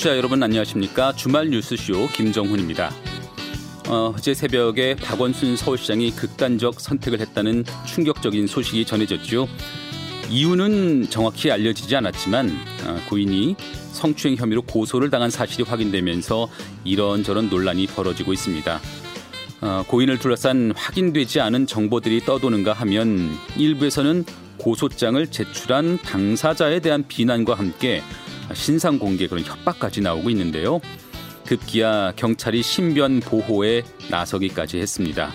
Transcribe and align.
청취자 0.00 0.16
여러분 0.16 0.42
안녕하십니까? 0.42 1.14
주말 1.14 1.50
뉴스쇼 1.50 2.08
김정훈입니다. 2.08 2.90
어, 3.88 4.14
제 4.18 4.32
새벽에 4.32 4.96
박원순 4.96 5.56
서울시장이 5.56 6.12
극단적 6.12 6.80
선택을 6.80 7.20
했다는 7.20 7.64
충격적인 7.86 8.46
소식이 8.46 8.86
전해졌죠. 8.86 9.46
이유는 10.30 11.10
정확히 11.10 11.50
알려지지 11.50 11.94
않았지만 11.96 12.48
어, 12.86 13.00
고인이 13.10 13.56
성추행 13.92 14.36
혐의로 14.36 14.62
고소를 14.62 15.10
당한 15.10 15.28
사실이 15.28 15.64
확인되면서 15.64 16.48
이런저런 16.84 17.50
논란이 17.50 17.86
벌어지고 17.88 18.32
있습니다. 18.32 18.80
어, 19.60 19.84
고인을 19.86 20.18
둘러싼 20.18 20.72
확인되지 20.74 21.40
않은 21.40 21.66
정보들이 21.66 22.24
떠도는가 22.24 22.72
하면 22.72 23.36
일부에서는 23.58 24.24
고소장을 24.56 25.26
제출한 25.26 25.98
당사자에 25.98 26.80
대한 26.80 27.04
비난과 27.06 27.54
함께 27.54 28.02
신상 28.54 28.98
공개 28.98 29.26
그런 29.26 29.44
협박까지 29.44 30.00
나오고 30.00 30.30
있는데요. 30.30 30.80
급기야 31.46 32.12
경찰이 32.16 32.62
신변 32.62 33.20
보호에 33.20 33.82
나서기까지 34.10 34.78
했습니다. 34.78 35.32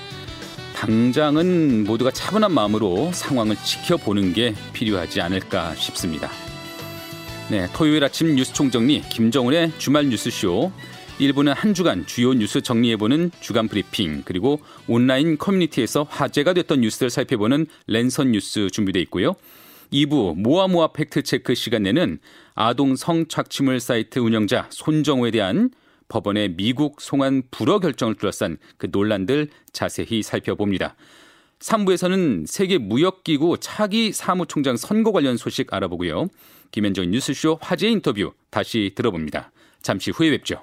당장은 0.75 1.85
모두가 1.85 2.11
차분한 2.11 2.53
마음으로 2.53 3.11
상황을 3.13 3.55
지켜보는 3.55 4.33
게 4.33 4.53
필요하지 4.73 5.21
않을까 5.21 5.75
싶습니다. 5.75 6.29
네, 7.49 7.67
토요일 7.73 8.03
아침 8.03 8.35
뉴스 8.35 8.53
총정리 8.53 9.01
김정은의 9.01 9.73
주말 9.77 10.07
뉴스쇼 10.07 10.71
1부는 11.19 11.53
한 11.55 11.73
주간 11.73 12.05
주요 12.05 12.33
뉴스 12.33 12.61
정리해보는 12.61 13.31
주간 13.39 13.67
브리핑 13.67 14.23
그리고 14.25 14.59
온라인 14.87 15.37
커뮤니티에서 15.37 16.07
화제가 16.09 16.53
됐던 16.53 16.81
뉴스를 16.81 17.09
살펴보는 17.09 17.67
랜선 17.87 18.31
뉴스 18.31 18.69
준비되어 18.69 19.01
있고요. 19.03 19.35
2부 19.91 20.35
모아모아 20.37 20.93
팩트체크 20.93 21.55
시간에는 21.55 22.19
아동 22.53 22.95
성착취물 22.95 23.79
사이트 23.79 24.19
운영자 24.19 24.67
손정우에 24.71 25.31
대한 25.31 25.69
법원의 26.07 26.55
미국 26.55 27.01
송환 27.01 27.43
불허 27.51 27.79
결정을 27.79 28.15
둘러싼 28.15 28.57
그 28.77 28.87
논란들 28.91 29.49
자세히 29.73 30.21
살펴봅니다. 30.21 30.95
3부에서는 31.59 32.45
세계 32.47 32.77
무역기구 32.77 33.57
차기 33.59 34.11
사무총장 34.11 34.77
선거 34.77 35.11
관련 35.11 35.37
소식 35.37 35.73
알아보고요. 35.73 36.27
김현정 36.71 37.09
뉴스쇼 37.09 37.59
화제 37.61 37.87
인터뷰 37.87 38.33
다시 38.49 38.91
들어봅니다. 38.95 39.51
잠시 39.81 40.11
후에 40.11 40.31
뵙죠. 40.31 40.61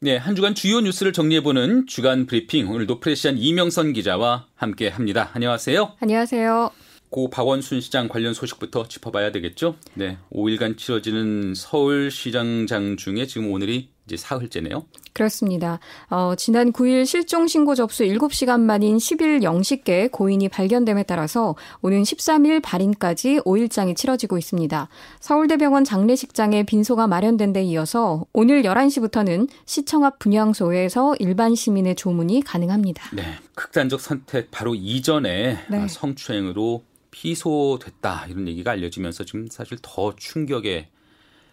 네, 0.00 0.16
한 0.16 0.34
주간 0.34 0.54
주요 0.54 0.80
뉴스를 0.80 1.12
정리해보는 1.12 1.86
주간 1.86 2.26
브리핑. 2.26 2.70
오늘도 2.70 3.00
프레시안 3.00 3.38
이명선 3.38 3.94
기자와 3.94 4.46
함께 4.54 4.88
합니다. 4.88 5.30
안녕하세요. 5.32 5.94
안녕하세요. 6.00 6.85
고 7.10 7.30
박원순 7.30 7.80
시장 7.80 8.08
관련 8.08 8.34
소식부터 8.34 8.88
짚어봐야 8.88 9.32
되겠죠? 9.32 9.76
네, 9.94 10.18
5일간 10.32 10.76
치러지는 10.76 11.54
서울시장장 11.54 12.96
중에 12.96 13.26
지금 13.26 13.50
오늘이 13.52 13.90
이제 14.06 14.16
사흘째네요. 14.16 14.86
그렇습니다. 15.12 15.80
어, 16.10 16.34
지난 16.36 16.72
9일 16.72 17.06
실종 17.06 17.48
신고 17.48 17.74
접수 17.74 18.04
7시간 18.04 18.60
만인 18.60 18.98
10일 18.98 19.42
0시께 19.42 20.12
고인이 20.12 20.48
발견됨에 20.48 21.04
따라서 21.04 21.56
오는 21.80 22.02
13일 22.02 22.62
발인까지 22.62 23.40
5일장이 23.40 23.96
치러지고 23.96 24.38
있습니다. 24.38 24.88
서울대병원 25.20 25.84
장례식장에 25.84 26.64
빈소가 26.64 27.06
마련된 27.06 27.52
데 27.52 27.62
이어서 27.64 28.26
오늘 28.32 28.62
11시부터는 28.62 29.48
시청 29.64 30.04
앞 30.04 30.18
분향소에서 30.18 31.16
일반 31.18 31.54
시민의 31.54 31.96
조문이 31.96 32.42
가능합니다. 32.42 33.10
네. 33.14 33.22
극단적 33.54 34.00
선택 34.00 34.50
바로 34.50 34.74
이전에 34.74 35.58
네. 35.68 35.88
성추행으로 35.88 36.84
피소됐다 37.16 38.26
이런 38.26 38.46
얘기가 38.46 38.72
알려지면서 38.72 39.24
지금 39.24 39.48
사실 39.48 39.78
더 39.80 40.14
충격에 40.14 40.90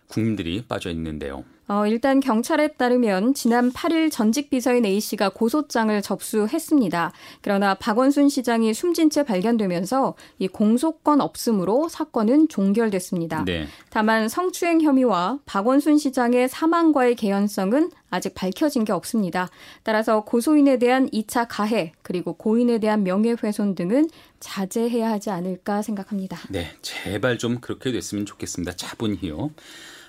국민들이 0.08 0.62
빠져 0.68 0.90
있는데요. 0.92 1.46
어, 1.68 1.88
일단 1.88 2.20
경찰에 2.20 2.74
따르면 2.74 3.34
지난 3.34 3.72
8일 3.72 4.12
전직 4.12 4.50
비서인 4.50 4.86
A씨가 4.86 5.30
고소장을 5.30 6.02
접수했습니다. 6.02 7.14
그러나 7.42 7.74
박원순 7.74 8.30
시장이 8.30 8.74
숨진 8.74 9.10
채 9.10 9.24
발견되면서 9.24 10.16
이 10.40 10.48
공소권 10.48 11.22
없음으로 11.22 11.88
사건은 11.88 12.50
종결됐습니다. 12.50 13.46
네. 13.46 13.68
다만 13.90 14.28
성추행 14.28 14.82
혐의와 14.82 15.40
박원순 15.46 15.98
시장의 15.98 16.50
사망과의 16.50 17.16
개연성은 17.16 17.92
아직 18.10 18.36
밝혀진 18.36 18.86
게 18.86 18.92
없습니다. 18.92 19.50
따라서 19.82 20.24
고소인에 20.24 20.78
대한 20.78 21.10
2차 21.10 21.48
가해 21.50 21.94
그리고 22.04 22.34
고인에 22.34 22.78
대한 22.78 23.04
명예훼손 23.04 23.74
등은 23.74 24.10
자제해야 24.40 25.10
하지 25.10 25.30
않을까 25.32 25.82
생각합니다. 25.82 26.38
네, 26.50 26.68
제발 26.82 27.38
좀 27.38 27.60
그렇게 27.60 27.92
됐으면 27.92 28.26
좋겠습니다. 28.26 28.74
차분히요. 28.74 29.52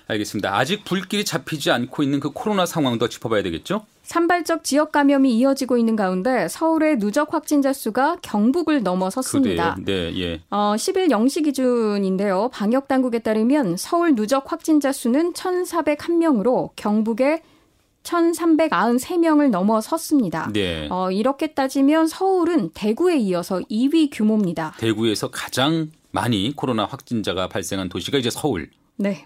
알겠습니다. 0.07 0.55
아직 0.55 0.83
불길이 0.85 1.25
잡히지 1.25 1.71
않고 1.71 2.03
있는 2.03 2.19
그 2.19 2.31
코로나 2.31 2.65
상황도 2.65 3.09
짚어봐야 3.09 3.43
되겠죠? 3.43 3.85
산발적 4.03 4.63
지역 4.63 4.91
감염이 4.91 5.35
이어지고 5.35 5.77
있는 5.77 5.95
가운데 5.95 6.47
서울의 6.47 6.99
누적 6.99 7.33
확진자 7.33 7.73
수가 7.73 8.17
경북을 8.21 8.83
넘어섰습니다. 8.83 9.75
그래요? 9.75 9.85
네, 9.85 10.19
예. 10.19 10.41
어, 10.51 10.75
10일 10.77 11.09
0시 11.09 11.43
기준인데요. 11.43 12.49
방역 12.53 12.87
당국에 12.87 13.19
따르면 13.19 13.77
서울 13.77 14.13
누적 14.13 14.51
확진자 14.51 14.91
수는 14.91 15.33
1,401명으로 15.33 16.69
경북의 16.75 17.41
1,393명을 18.03 19.49
넘어섰습니다. 19.49 20.51
네. 20.53 20.87
어, 20.91 21.09
이렇게 21.09 21.47
따지면 21.47 22.05
서울은 22.07 22.69
대구에 22.75 23.17
이어서 23.17 23.59
2위 23.71 24.09
규모입니다. 24.11 24.75
대구에서 24.77 25.31
가장 25.31 25.89
많이 26.11 26.53
코로나 26.55 26.85
확진자가 26.85 27.49
발생한 27.49 27.89
도시가 27.89 28.19
이제 28.19 28.29
서울. 28.29 28.69
네. 28.97 29.25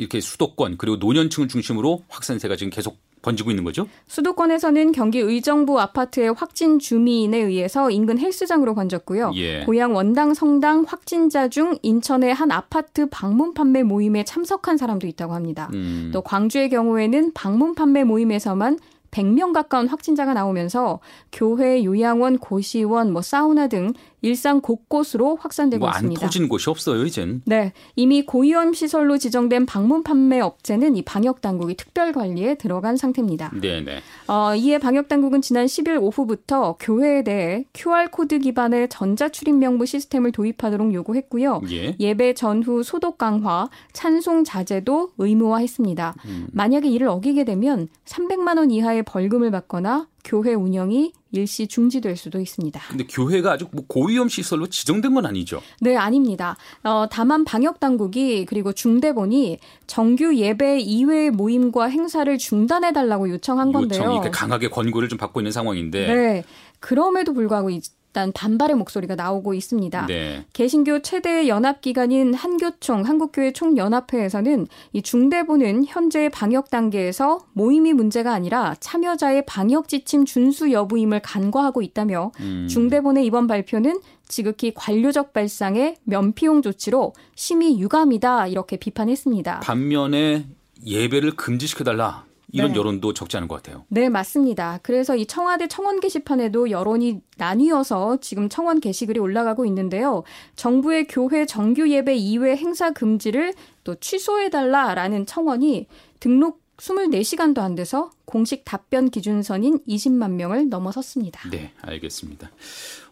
이렇게 0.00 0.20
수도권 0.20 0.76
그리고 0.78 0.96
노년층을 0.96 1.48
중심으로 1.48 2.04
확산세가 2.08 2.56
지금 2.56 2.70
계속 2.70 2.98
번지고 3.22 3.50
있는 3.50 3.64
거죠? 3.64 3.86
수도권에서는 4.06 4.92
경기 4.92 5.18
의정부 5.18 5.78
아파트의 5.78 6.32
확진 6.32 6.78
주민에 6.78 7.36
의해서 7.36 7.90
인근 7.90 8.18
헬스장으로 8.18 8.74
번졌고요. 8.74 9.32
예. 9.34 9.64
고향 9.64 9.94
원당 9.94 10.32
성당 10.32 10.84
확진자 10.88 11.48
중 11.48 11.76
인천의 11.82 12.32
한 12.32 12.50
아파트 12.50 13.08
방문 13.10 13.52
판매 13.52 13.82
모임에 13.82 14.24
참석한 14.24 14.78
사람도 14.78 15.06
있다고 15.06 15.34
합니다. 15.34 15.68
음. 15.74 16.10
또 16.14 16.22
광주의 16.22 16.70
경우에는 16.70 17.32
방문 17.34 17.74
판매 17.74 18.04
모임에서만 18.04 18.78
100명 19.10 19.52
가까운 19.52 19.88
확진자가 19.88 20.34
나오면서 20.34 21.00
교회, 21.32 21.84
요양원, 21.84 22.38
고시원, 22.38 23.12
뭐 23.12 23.22
사우나 23.22 23.66
등 23.66 23.92
일상 24.22 24.60
곳곳으로 24.60 25.36
확산되고 25.40 25.80
뭐 25.80 25.90
있습니다. 25.90 26.20
안 26.20 26.26
터진 26.26 26.48
곳이 26.48 26.68
없어요, 26.68 27.04
이젠. 27.04 27.42
네, 27.46 27.72
이미 27.96 28.22
고위험 28.24 28.74
시설로 28.74 29.18
지정된 29.18 29.66
방문 29.66 30.02
판매 30.02 30.40
업체는 30.40 30.96
이 30.96 31.02
방역 31.02 31.40
당국이 31.40 31.74
특별 31.74 32.12
관리에 32.12 32.56
들어간 32.56 32.96
상태입니다. 32.96 33.50
네, 33.60 33.80
네. 33.80 34.00
어, 34.26 34.54
이에 34.54 34.78
방역 34.78 35.08
당국은 35.08 35.40
지난 35.40 35.66
10일 35.66 36.00
오후부터 36.02 36.76
교회에 36.78 37.22
대해 37.22 37.64
QR 37.72 38.10
코드 38.10 38.38
기반의 38.38 38.88
전자 38.88 39.28
출입 39.28 39.54
명부 39.54 39.86
시스템을 39.86 40.32
도입하도록 40.32 40.92
요구했고요. 40.92 41.62
예배 41.70 42.34
전후 42.34 42.82
소독 42.82 43.16
강화, 43.16 43.70
찬송 43.92 44.44
자제도 44.44 45.12
의무화했습니다. 45.16 46.14
음. 46.26 46.48
만약에 46.52 46.88
이를 46.88 47.08
어기게 47.08 47.44
되면 47.44 47.88
300만 48.04 48.58
원 48.58 48.70
이하의 48.70 48.99
벌금을 49.02 49.50
받거나 49.50 50.06
교회 50.24 50.54
운영이 50.54 51.12
일시 51.32 51.66
중지될 51.66 52.16
수도 52.16 52.40
있습니다. 52.40 52.80
근데 52.88 53.04
교회가 53.04 53.52
아주 53.52 53.66
뭐 53.72 53.84
고위험 53.86 54.28
시설로 54.28 54.66
지정된 54.68 55.14
건 55.14 55.26
아니죠? 55.26 55.62
네, 55.80 55.96
아닙니다. 55.96 56.56
어, 56.82 57.06
다만 57.10 57.44
방역 57.44 57.80
당국이 57.80 58.46
그리고 58.46 58.72
중대본이 58.72 59.58
정규 59.86 60.34
예배 60.36 60.80
이외의 60.80 61.30
모임과 61.30 61.86
행사를 61.86 62.36
중단해 62.36 62.92
달라고 62.92 63.30
요청한 63.30 63.72
건데요. 63.72 64.00
요청이 64.00 64.30
강하게 64.30 64.68
권고를 64.68 65.08
좀 65.08 65.18
받고 65.18 65.40
있는 65.40 65.52
상황인데. 65.52 66.06
네. 66.06 66.44
그럼에도 66.80 67.32
불구하고 67.34 67.70
일단 68.10 68.32
반발의 68.32 68.76
목소리가 68.76 69.14
나오고 69.14 69.54
있습니다. 69.54 70.06
네. 70.06 70.44
개신교 70.52 71.00
최대 71.02 71.46
연합 71.46 71.80
기관인 71.80 72.34
한교총 72.34 73.02
한국교회 73.02 73.52
총연합회에서는 73.52 74.66
이 74.92 75.02
중대본은 75.02 75.84
현재 75.86 76.28
방역 76.28 76.70
단계에서 76.70 77.38
모임이 77.52 77.92
문제가 77.92 78.32
아니라 78.32 78.74
참여자의 78.80 79.46
방역 79.46 79.86
지침 79.86 80.24
준수 80.24 80.72
여부임을 80.72 81.20
간과하고 81.22 81.82
있다며 81.82 82.32
음. 82.40 82.66
중대본의 82.68 83.24
이번 83.24 83.46
발표는 83.46 84.00
지극히 84.26 84.72
관료적 84.74 85.32
발상의 85.32 85.96
면피용 86.02 86.62
조치로 86.62 87.12
심히 87.36 87.78
유감이다 87.78 88.48
이렇게 88.48 88.76
비판했습니다. 88.76 89.60
반면에 89.60 90.46
예배를 90.84 91.36
금지시켜달라 91.36 92.24
이런 92.52 92.72
네. 92.72 92.78
여론도 92.78 93.14
적지 93.14 93.36
않은 93.36 93.48
것 93.48 93.62
같아요. 93.62 93.84
네, 93.88 94.08
맞습니다. 94.08 94.80
그래서 94.82 95.16
이 95.16 95.26
청와대 95.26 95.68
청원 95.68 96.00
게시판에도 96.00 96.70
여론이 96.70 97.20
나뉘어서 97.36 98.18
지금 98.20 98.48
청원 98.48 98.80
게시글이 98.80 99.18
올라가고 99.18 99.64
있는데요. 99.66 100.24
정부의 100.56 101.06
교회 101.08 101.46
정규 101.46 101.88
예배 101.88 102.16
이외 102.16 102.56
행사 102.56 102.92
금지를 102.92 103.54
또 103.84 103.94
취소해달라라는 103.94 105.26
청원이 105.26 105.86
등록 106.18 106.60
24시간도 106.80 107.58
안 107.58 107.74
돼서 107.74 108.10
공식 108.24 108.64
답변 108.64 109.10
기준선인 109.10 109.80
20만 109.86 110.32
명을 110.32 110.68
넘어섰습니다. 110.68 111.48
네, 111.50 111.72
알겠습니다. 111.82 112.50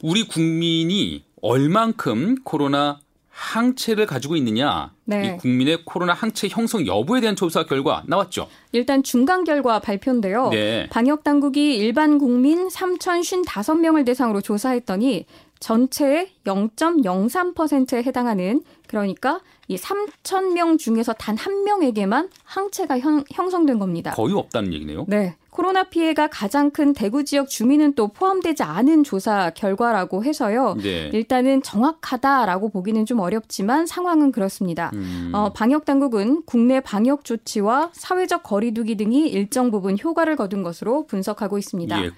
우리 0.03 0.27
국민이 0.27 1.25
얼만큼 1.43 2.37
코로나 2.45 3.01
항체를 3.39 4.07
가지고 4.07 4.35
있느냐 4.37 4.93
네. 5.05 5.35
이 5.35 5.37
국민의 5.39 5.85
코로나 5.85 6.13
항체 6.13 6.49
형성 6.49 6.87
여부에 6.87 7.21
대한 7.21 7.37
조사 7.37 7.63
결과 7.63 8.03
나왔죠. 8.07 8.49
일단 8.73 9.03
중간 9.03 9.45
결과 9.45 9.79
발표인데요. 9.79 10.51
네. 10.51 10.89
방역 10.91 11.23
당국이 11.23 11.77
일반 11.77 12.19
국민 12.19 12.67
3,055명을 12.69 14.05
대상으로 14.05 14.41
조사했더니 14.41 15.25
전체의 15.61 16.31
0.03%에 16.45 18.03
해당하는 18.03 18.63
그러니까 18.87 19.41
이 19.69 19.77
3,000명 19.77 20.79
중에서 20.79 21.13
단 21.13 21.37
한 21.39 21.63
명에게만 21.65 22.31
항체가 22.45 22.99
형, 22.99 23.23
형성된 23.33 23.79
겁니다. 23.79 24.11
거의 24.13 24.35
없다는 24.35 24.73
얘기네요. 24.73 25.05
네. 25.09 25.37
코로나 25.59 25.83
피해가 25.83 26.29
가장 26.29 26.71
큰 26.71 26.93
대구 26.93 27.25
지역 27.25 27.49
주민은 27.49 27.95
또 27.95 28.07
포함되지 28.07 28.63
않은 28.63 29.03
조사 29.03 29.51
결과라고 29.51 30.23
해서요. 30.23 30.77
네. 30.81 31.11
일단은 31.13 31.63
정확하다라고 31.63 32.69
보기는 32.69 33.05
좀 33.05 33.19
어렵지만 33.19 33.89
상황은 33.89 34.31
그렇습니다. 34.31 34.93
음. 34.95 35.33
어, 35.35 35.53
방역 35.53 35.85
당국은 35.85 36.45
국내 36.47 36.79
방역 36.79 37.25
조치와 37.25 37.91
사회적 37.93 38.45
거리두기 38.45 38.97
등이 38.97 39.27
일정 39.27 39.73
부분 39.73 39.99
효과를 39.99 40.37
거둔 40.37 40.63
것으로 40.63 41.07
분석하고 41.07 41.59
있습니다. 41.59 42.05
예. 42.05 42.11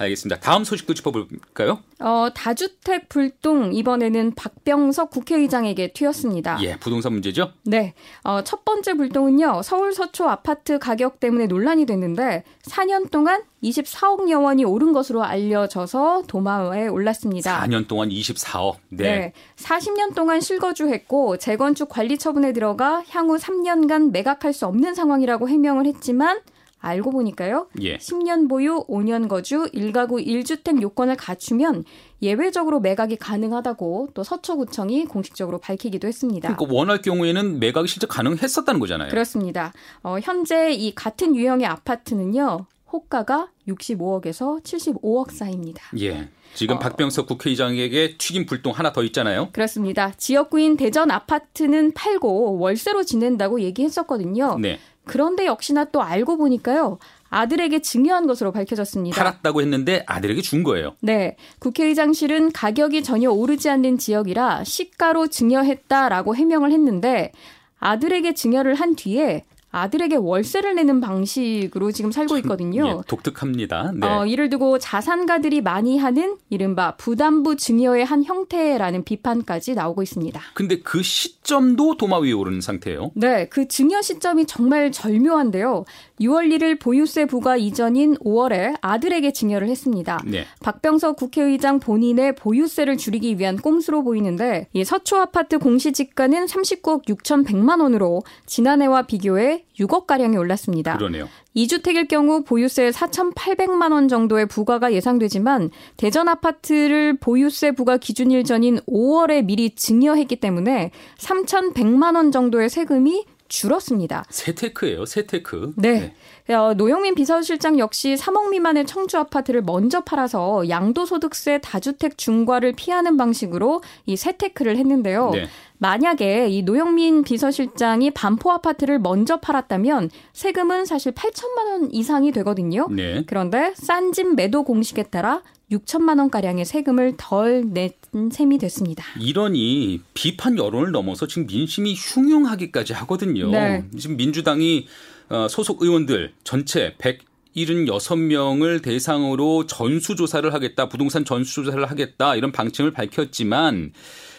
알겠습니다. 0.00 0.40
다음 0.40 0.64
소식도 0.64 0.94
짚어볼까요? 0.94 1.80
어, 1.98 2.28
다주택 2.34 3.10
불똥 3.10 3.74
이번에는 3.74 4.34
박병석 4.34 5.10
국회의장에게 5.10 5.92
튀었습니다. 5.92 6.58
예, 6.62 6.76
부동산 6.76 7.12
문제죠. 7.12 7.52
네. 7.64 7.92
어, 8.24 8.42
첫 8.42 8.64
번째 8.64 8.94
불똥은요, 8.94 9.60
서울 9.62 9.92
서초 9.92 10.28
아파트 10.28 10.78
가격 10.78 11.20
때문에 11.20 11.46
논란이 11.46 11.84
됐는데, 11.84 12.44
4년 12.62 13.10
동안 13.10 13.42
24억여 13.62 14.42
원이 14.42 14.64
오른 14.64 14.94
것으로 14.94 15.22
알려져서 15.22 16.22
도마에 16.26 16.88
올랐습니다. 16.88 17.62
4년 17.62 17.86
동안 17.86 18.08
24억. 18.08 18.76
네. 18.88 19.02
네. 19.02 19.32
40년 19.56 20.14
동안 20.14 20.40
실거주했고, 20.40 21.36
재건축 21.36 21.90
관리 21.90 22.16
처분에 22.16 22.54
들어가 22.54 23.04
향후 23.10 23.36
3년간 23.36 24.12
매각할 24.12 24.54
수 24.54 24.64
없는 24.66 24.94
상황이라고 24.94 25.50
해명을 25.50 25.84
했지만, 25.84 26.40
알고 26.80 27.10
보니까요. 27.10 27.68
예. 27.82 27.98
10년 27.98 28.48
보유, 28.48 28.84
5년 28.88 29.28
거주, 29.28 29.66
1가구 29.72 30.24
1주택 30.26 30.80
요건을 30.82 31.16
갖추면 31.16 31.84
예외적으로 32.22 32.80
매각이 32.80 33.16
가능하다고 33.16 34.10
또 34.14 34.24
서초구청이 34.24 35.06
공식적으로 35.06 35.58
밝히기도 35.58 36.08
했습니다. 36.08 36.54
그러니까 36.54 36.74
원할 36.74 37.02
경우에는 37.02 37.60
매각이 37.60 37.88
실제 37.88 38.06
가능했었다는 38.06 38.80
거잖아요. 38.80 39.10
그렇습니다. 39.10 39.72
어, 40.02 40.18
현재 40.22 40.72
이 40.72 40.94
같은 40.94 41.36
유형의 41.36 41.66
아파트는요. 41.66 42.66
호가가 42.92 43.48
65억에서 43.68 44.62
75억 44.62 45.30
사이입니다. 45.30 45.82
예. 46.00 46.28
지금 46.54 46.76
어. 46.76 46.78
박병석 46.80 47.28
국회의장에게 47.28 48.16
튀김 48.18 48.46
불똥 48.46 48.72
하나 48.72 48.92
더 48.92 49.04
있잖아요. 49.04 49.50
그렇습니다. 49.52 50.12
지역구인 50.16 50.76
대전 50.76 51.10
아파트는 51.10 51.92
팔고 51.92 52.58
월세로 52.58 53.04
지낸다고 53.04 53.60
얘기했었거든요. 53.60 54.58
네. 54.58 54.80
그런데 55.04 55.46
역시나 55.46 55.86
또 55.86 56.02
알고 56.02 56.36
보니까요. 56.36 56.98
아들에게 57.30 57.80
증여한 57.80 58.26
것으로 58.26 58.52
밝혀졌습니다. 58.52 59.16
팔았다고 59.16 59.60
했는데 59.62 60.04
아들에게 60.06 60.42
준 60.42 60.64
거예요. 60.64 60.96
네. 61.00 61.36
국회의장실은 61.60 62.52
가격이 62.52 63.02
전혀 63.02 63.30
오르지 63.30 63.70
않는 63.70 63.98
지역이라 63.98 64.64
시가로 64.64 65.28
증여했다라고 65.28 66.34
해명을 66.34 66.72
했는데 66.72 67.32
아들에게 67.78 68.34
증여를 68.34 68.74
한 68.74 68.94
뒤에 68.94 69.44
아들에게 69.72 70.16
월세를 70.16 70.74
내는 70.74 71.00
방식으로 71.00 71.92
지금 71.92 72.10
살고 72.10 72.38
있거든요. 72.38 72.86
예, 72.88 72.96
독특합니다. 73.06 73.92
네. 73.94 74.06
어, 74.06 74.26
이를 74.26 74.48
두고 74.50 74.78
자산가들이 74.78 75.60
많이 75.60 75.98
하는 75.98 76.36
이른바 76.48 76.96
부담부 76.96 77.56
증여의 77.56 78.04
한 78.04 78.24
형태라는 78.24 79.04
비판까지 79.04 79.74
나오고 79.74 80.02
있습니다. 80.02 80.40
근데 80.54 80.80
그 80.80 81.02
시점도 81.02 81.96
도마 81.96 82.18
위에 82.18 82.32
오르는 82.32 82.60
상태예요. 82.60 83.12
네, 83.14 83.48
그 83.48 83.68
증여 83.68 84.02
시점이 84.02 84.46
정말 84.46 84.90
절묘한데요. 84.90 85.84
6월 86.20 86.52
1일 86.52 86.78
보유세 86.78 87.24
부과 87.24 87.56
이전인 87.56 88.14
5월에 88.16 88.76
아들에게 88.80 89.32
증여를 89.32 89.68
했습니다. 89.68 90.22
네. 90.26 90.44
박병석 90.60 91.16
국회의장 91.16 91.80
본인의 91.80 92.36
보유세를 92.36 92.96
줄이기 92.96 93.38
위한 93.38 93.56
꼼수로 93.56 94.04
보이는데 94.04 94.68
이 94.72 94.84
서초 94.84 95.16
아파트 95.16 95.58
공시지가는 95.58 96.46
39억 96.46 97.06
6,100만 97.06 97.80
원으로 97.80 98.22
지난해와 98.46 99.02
비교해 99.02 99.64
6억 99.78 100.06
가량이 100.06 100.36
올랐습니다. 100.36 100.98
그러네요. 100.98 101.28
2주택일 101.56 102.06
경우 102.06 102.44
보유세 102.44 102.90
4,800만 102.90 103.92
원 103.92 104.08
정도의 104.08 104.46
부과가 104.46 104.92
예상되지만 104.92 105.70
대전 105.96 106.28
아파트를 106.28 107.16
보유세 107.18 107.72
부과 107.72 107.96
기준일 107.96 108.44
전인 108.44 108.78
5월에 108.88 109.44
미리 109.44 109.74
증여했기 109.74 110.36
때문에 110.36 110.90
3,100만 111.18 112.14
원 112.14 112.30
정도의 112.30 112.68
세금이 112.68 113.24
줄었습니다. 113.50 114.24
세테크예요. 114.30 115.04
세테크. 115.04 115.74
네. 115.76 116.14
어, 116.48 116.72
노영민 116.74 117.14
비서실장 117.14 117.78
역시 117.78 118.14
3억 118.14 118.48
미만의 118.48 118.86
청주 118.86 119.18
아파트를 119.18 119.62
먼저 119.62 120.00
팔아서 120.00 120.68
양도소득세 120.68 121.58
다주택 121.58 122.16
중과를 122.16 122.72
피하는 122.72 123.18
방식으로 123.18 123.82
이 124.06 124.16
세테크를 124.16 124.78
했는데요. 124.78 125.30
네. 125.30 125.46
만약에 125.78 126.48
이 126.48 126.62
노영민 126.62 127.24
비서실장이 127.24 128.10
반포 128.12 128.50
아파트를 128.50 128.98
먼저 128.98 129.38
팔았다면 129.38 130.10
세금은 130.32 130.84
사실 130.84 131.12
8천만 131.12 131.66
원 131.66 131.88
이상이 131.92 132.32
되거든요. 132.32 132.86
네. 132.90 133.24
그런데 133.26 133.72
싼 133.74 134.12
집 134.12 134.34
매도 134.34 134.62
공식에 134.62 135.04
따라 135.04 135.42
6천만 135.70 136.18
원 136.18 136.30
가량의 136.30 136.64
세금을 136.64 137.14
덜 137.16 137.64
낸 138.12 138.30
셈이 138.30 138.58
됐습니다. 138.58 139.04
이러니 139.20 140.00
비판 140.14 140.58
여론을 140.58 140.90
넘어서 140.90 141.26
지금 141.26 141.46
민심이 141.46 141.94
흉흉하기까지 141.94 142.92
하거든요. 142.94 143.50
네. 143.50 143.84
지금 143.98 144.16
민주당이 144.16 144.86
어, 145.28 145.46
소속 145.48 145.82
의원들 145.82 146.32
전체 146.42 146.96
176명을 146.98 148.82
대상으로 148.82 149.66
전수조사를 149.66 150.52
하겠다, 150.52 150.88
부동산 150.88 151.24
전수조사를 151.24 151.88
하겠다 151.88 152.34
이런 152.34 152.50
방침을 152.50 152.90
밝혔지만 152.90 153.92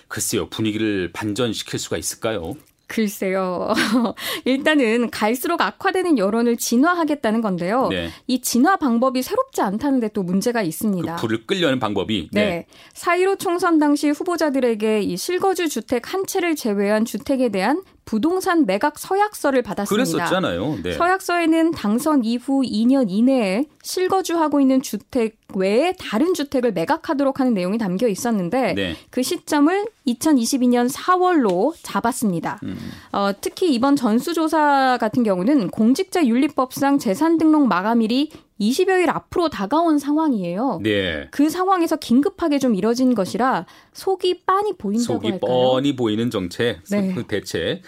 글쎄요 0.09 0.49
분위기를 0.49 1.09
반전시킬 1.13 1.79
수가 1.79 1.97
있을까요? 1.97 2.55
글쎄요. 2.91 3.69
일단은 4.43 5.09
갈수록 5.11 5.61
악화되는 5.61 6.17
여론을 6.17 6.57
진화하겠다는 6.57 7.39
건데요. 7.39 7.87
네. 7.87 8.09
이 8.27 8.41
진화 8.41 8.75
방법이 8.75 9.21
새롭지 9.21 9.61
않다는데 9.61 10.09
또 10.09 10.23
문제가 10.23 10.61
있습니다. 10.61 11.15
그 11.15 11.21
불을 11.21 11.47
끌려는 11.47 11.79
방법이 11.79 12.27
네. 12.33 12.65
4.15 12.93 13.39
총선 13.39 13.79
당시 13.79 14.09
후보자들에게 14.09 15.03
이 15.03 15.15
실거주 15.15 15.69
주택 15.69 16.13
한 16.13 16.25
채를 16.25 16.55
제외한 16.57 17.05
주택에 17.05 17.47
대한 17.47 17.81
부동산 18.11 18.65
매각 18.65 18.99
서약서를 18.99 19.61
받았습니다. 19.61 20.03
그랬었잖아요. 20.03 20.79
네. 20.83 20.91
서약서에는 20.91 21.71
당선 21.71 22.25
이후 22.25 22.61
2년 22.61 23.05
이내에 23.07 23.67
실거주하고 23.83 24.59
있는 24.59 24.81
주택 24.81 25.37
외에 25.55 25.93
다른 25.97 26.33
주택을 26.33 26.73
매각하도록 26.73 27.39
하는 27.39 27.53
내용이 27.53 27.77
담겨 27.77 28.09
있었는데 28.09 28.73
네. 28.73 28.95
그 29.11 29.23
시점을 29.23 29.87
2022년 30.07 30.91
4월로 30.91 31.73
잡았습니다. 31.83 32.59
음. 32.63 32.77
어, 33.13 33.31
특히 33.39 33.73
이번 33.73 33.95
전수조사 33.95 34.97
같은 34.99 35.23
경우는 35.23 35.69
공직자윤리법상 35.69 36.99
재산 36.99 37.37
등록 37.37 37.65
마감일이 37.67 38.29
20여일 38.61 39.09
앞으로 39.09 39.49
다가온 39.49 39.97
상황이에요. 39.97 40.79
네. 40.83 41.27
그 41.31 41.49
상황에서 41.49 41.95
긴급하게 41.95 42.59
좀 42.59 42.75
이뤄진 42.75 43.15
것이라 43.15 43.65
속이 43.93 44.41
빤히 44.45 44.73
보인다고 44.77 45.13
속이 45.15 45.31
할까요? 45.31 45.51
뻔히 45.51 45.95
보이는 45.95 46.29
정책, 46.29 46.83
네. 46.91 47.13
그 47.15 47.25
대책. 47.25 47.81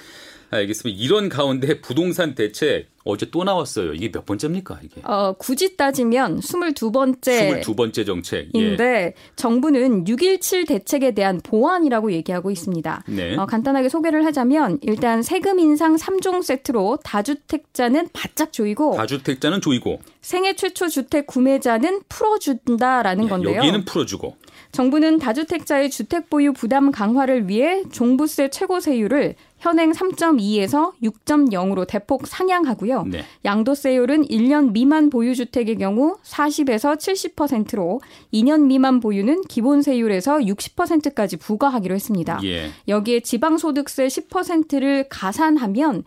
알겠습니다. 0.54 1.00
이런 1.02 1.30
가운데 1.30 1.82
부동산 1.82 2.36
대책 2.36 2.88
어제 3.06 3.30
또 3.30 3.44
나왔어요. 3.44 3.94
이게 3.94 4.12
몇 4.12 4.26
번째입니까? 4.26 4.80
이게 4.84 5.02
어, 5.04 5.34
굳이 5.38 5.76
따지면 5.76 6.40
22번째 6.40 7.62
22번째 7.62 8.06
정책. 8.06 8.50
예. 8.56 8.60
인데 8.60 9.14
정부는 9.36 10.06
6.17 10.06 10.68
대책에 10.68 11.12
대한 11.12 11.42
보완이라고 11.44 12.14
얘기하고 12.14 12.50
있습니다. 12.50 13.04
네. 13.08 13.36
어, 13.36 13.46
간단하게 13.46 13.90
소개를 13.90 14.26
하자면 14.26 14.80
일단 14.82 15.22
세금 15.22 15.60
인상 15.60 15.96
3종 15.96 16.44
세트로 16.44 17.00
다주택자는 17.04 18.10
바짝 18.14 18.54
조이고 18.54 18.96
다주택자는 18.96 19.60
조이고 19.62 20.00
생애 20.22 20.56
최초 20.56 20.88
주택 20.88 21.28
구매자는 21.28 22.02
풀어준다라는 22.08 23.28
건데요. 23.28 23.54
예, 23.54 23.58
여기는 23.58 23.84
풀어주고 23.84 24.38
정부는 24.72 25.20
다주택자의 25.20 25.90
주택 25.92 26.30
보유 26.30 26.52
부담 26.54 26.92
강화를 26.92 27.48
위해 27.48 27.84
종부세 27.92 28.50
최고 28.50 28.80
세율을 28.80 29.36
현행 29.64 29.94
3.2에서 29.94 30.92
6.0으로 31.02 31.88
대폭 31.88 32.28
상향하고요. 32.28 33.04
네. 33.04 33.24
양도세율은 33.46 34.26
1년 34.26 34.74
미만 34.74 35.10
보유 35.10 35.34
주택의 35.34 35.78
경우 35.78 36.18
40에서 36.22 36.98
70%로 36.98 38.02
2년 38.34 38.66
미만 38.66 39.00
보유는 39.00 39.44
기본 39.48 39.82
세율에서 39.82 40.40
60%까지 40.40 41.38
부과하기로 41.38 41.96
했습니다. 41.96 42.42
예. 42.44 42.72
여기에 42.90 43.22
지방 43.22 43.58
소득세 43.58 44.08
10%를 44.08 45.08
가산하면 45.08 46.04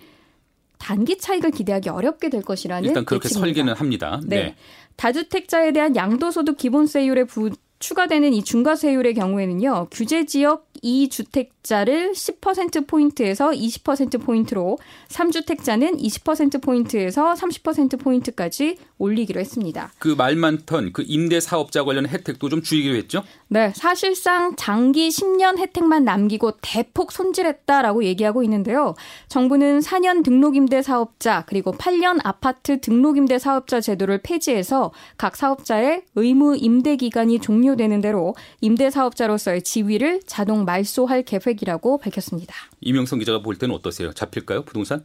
단기 0.76 1.16
차익을 1.16 1.50
기대하기 1.50 1.88
어렵게 1.88 2.28
될 2.28 2.42
것이라는 2.42 2.86
일단 2.86 3.06
그렇게 3.06 3.24
예측입니다. 3.24 3.46
설계는 3.46 3.72
합니다. 3.72 4.20
네. 4.26 4.36
네. 4.36 4.56
다주택자에 4.96 5.72
대한 5.72 5.96
양도소득 5.96 6.58
기본세율에 6.58 7.24
부, 7.24 7.50
추가되는 7.78 8.34
이 8.34 8.44
중과세율의 8.44 9.14
경우에는요, 9.14 9.88
규제 9.90 10.26
지역 10.26 10.70
2주택 10.82 11.55
가입자를 11.66 12.12
10%포인트에서 12.12 13.50
20%포인트로 13.50 14.78
3주택자는 15.08 16.00
20%포인트에서 16.00 17.34
30%포인트까지 17.34 18.78
올리기로 18.98 19.40
했습니다. 19.40 19.92
그말 19.98 20.36
많던 20.36 20.92
그 20.92 21.04
임대 21.06 21.40
사업자 21.40 21.84
관련 21.84 22.06
혜택도 22.06 22.48
좀 22.48 22.62
줄이기로 22.62 22.94
했죠? 22.96 23.22
네, 23.48 23.72
사실상 23.74 24.54
장기 24.56 25.08
10년 25.08 25.58
혜택만 25.58 26.04
남기고 26.04 26.52
대폭 26.62 27.12
손질했다라고 27.12 28.04
얘기하고 28.04 28.42
있는데요. 28.44 28.94
정부는 29.28 29.80
4년 29.80 30.24
등록임대 30.24 30.82
사업자 30.82 31.44
그리고 31.46 31.72
8년 31.72 32.20
아파트 32.22 32.80
등록임대 32.80 33.38
사업자 33.38 33.80
제도를 33.80 34.20
폐지해서 34.22 34.92
각 35.18 35.36
사업자의 35.36 36.02
의무 36.14 36.56
임대 36.56 36.96
기간이 36.96 37.40
종료되는 37.40 38.00
대로 38.00 38.34
임대 38.60 38.90
사업자로서의 38.90 39.62
지위를 39.62 40.20
자동 40.26 40.64
말소할 40.64 41.22
계획 41.22 41.55
이라고 41.62 41.98
밝혔습니다. 41.98 42.54
이명성 42.80 43.18
기자가 43.18 43.40
볼 43.42 43.56
때는 43.56 43.74
어떠세요? 43.74 44.12
잡힐까요, 44.12 44.64
부동산? 44.64 45.04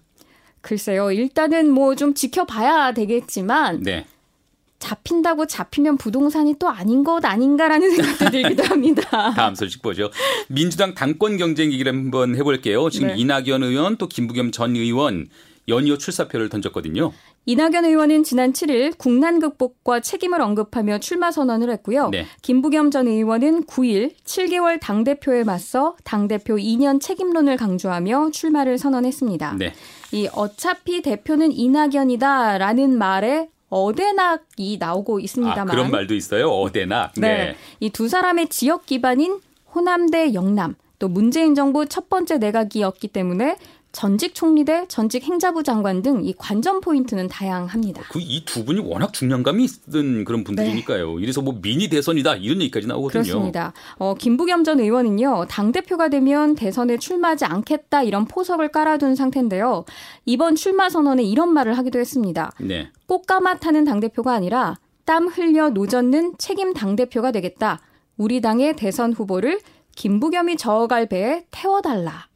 글쎄요. 0.62 1.12
일단은 1.12 1.70
뭐 1.72 1.96
좀 1.96 2.14
지켜봐야 2.14 2.94
되겠지만 2.94 3.82
네. 3.82 4.06
잡힌다고 4.80 5.46
잡히면 5.46 5.98
부동산이 5.98 6.56
또 6.58 6.68
아닌 6.70 7.04
것 7.04 7.24
아닌가라는 7.24 7.92
생각도 7.96 8.30
들기도 8.32 8.64
합니다. 8.64 9.32
다음 9.36 9.54
소식 9.56 9.82
보죠. 9.82 10.10
민주당 10.48 10.96
당권 10.96 11.38
경쟁 11.38 11.72
얘기를 11.72 11.92
한번 11.92 12.36
해볼게요. 12.36 12.90
지금 12.90 13.10
네. 13.10 13.16
이낙연 13.18 13.64
의원 13.64 13.98
또 13.98 14.08
김부겸 14.08 14.52
전 14.52 14.76
의원 14.76 15.28
연이어 15.68 15.98
출사표를 16.00 16.50
던졌거든요. 16.50 17.14
이낙연 17.46 17.86
의원은 17.86 18.24
지난 18.24 18.54
7일 18.54 18.98
국난 18.98 19.40
극복과 19.40 20.02
책임을 20.02 20.42
언급하며 20.42 21.00
출마 21.00 21.32
선언을 21.32 21.72
했고요. 21.72 22.10
네. 22.10 22.26
김부겸 22.44 22.92
전 22.92 23.08
의원은 23.08 23.66
9일 23.66 24.14
7개월 24.24 24.80
당대표에 24.80 25.44
맞서 25.44 25.96
당대표 26.04 26.56
2년 26.56 27.02
책임론을 27.02 27.58
강조하며 27.58 28.30
출마를 28.32 28.78
선언했습니다. 28.78 29.56
네. 29.58 29.74
이 30.12 30.30
어차피 30.34 31.02
대표는 31.02 31.52
이낙연이다라는 31.52 32.98
말에 32.98 33.50
어대낙이 33.70 34.78
나오고 34.80 35.20
있습니다만 35.22 35.70
아, 35.70 35.72
그런 35.72 35.90
말도 35.92 36.14
있어요. 36.14 36.50
어대낙. 36.50 37.14
네. 37.18 37.28
네. 37.28 37.56
이 37.80 37.90
두 37.90 38.08
사람의 38.08 38.50
지역 38.50 38.86
기반인 38.86 39.40
호남 39.74 40.10
대 40.10 40.34
영남 40.34 40.76
또 41.00 41.08
문재인 41.08 41.56
정부 41.56 41.86
첫 41.88 42.10
번째 42.10 42.38
내각이었기 42.38 43.08
때문에 43.08 43.58
전직 43.92 44.34
총리 44.36 44.64
대 44.64 44.86
전직 44.88 45.24
행자부 45.24 45.64
장관 45.64 46.02
등 46.02 46.24
이 46.24 46.34
관전 46.38 46.80
포인트는 46.82 47.28
다양합니다. 47.28 48.04
그 48.10 48.20
이 48.20 48.46
두 48.46 48.64
분이 48.64 48.80
워낙 48.80 49.12
중량감이 49.14 49.68
있는 49.88 50.24
그런 50.24 50.44
분들이니까요. 50.46 51.16
네. 51.18 51.22
이래서 51.24 51.42
뭐 51.42 51.60
미니 51.62 51.90
대선이다 51.90 52.36
이런 52.38 52.62
얘기까지 52.62 52.88
나오거든요. 52.88 53.24
그렇습니다. 53.24 53.74
어, 53.98 54.14
김부겸 54.16 54.64
전 54.64 54.80
의원은요 54.80 55.46
당 55.50 55.72
대표가 55.72 56.08
되면 56.10 56.56
대선에 56.56 56.98
출마하지 56.98 57.46
않겠다 57.46 58.04
이런 58.04 58.26
포석을 58.26 58.70
깔아둔 58.70 59.16
상태인데요. 59.16 59.84
이번 60.26 60.56
출마 60.56 60.90
선언에 60.90 61.24
이런 61.24 61.52
말을 61.54 61.78
하기도 61.78 62.00
했습니다. 62.00 62.52
네. 62.60 62.90
꽃가마 63.08 63.58
타는 63.60 63.84
당 63.84 64.00
대표가 64.00 64.34
아니라 64.34 64.78
땀 65.04 65.28
흘려 65.28 65.70
노젓는 65.72 66.36
책임 66.38 66.74
당 66.74 66.96
대표가 66.96 67.32
되겠다. 67.32 67.82
우리 68.18 68.40
당의 68.40 68.76
대선 68.76 69.12
후보를 69.14 69.60
김부겸이 69.96 70.56
저어갈 70.58 71.08
배에 71.10 71.46
태워달라. 71.52 72.28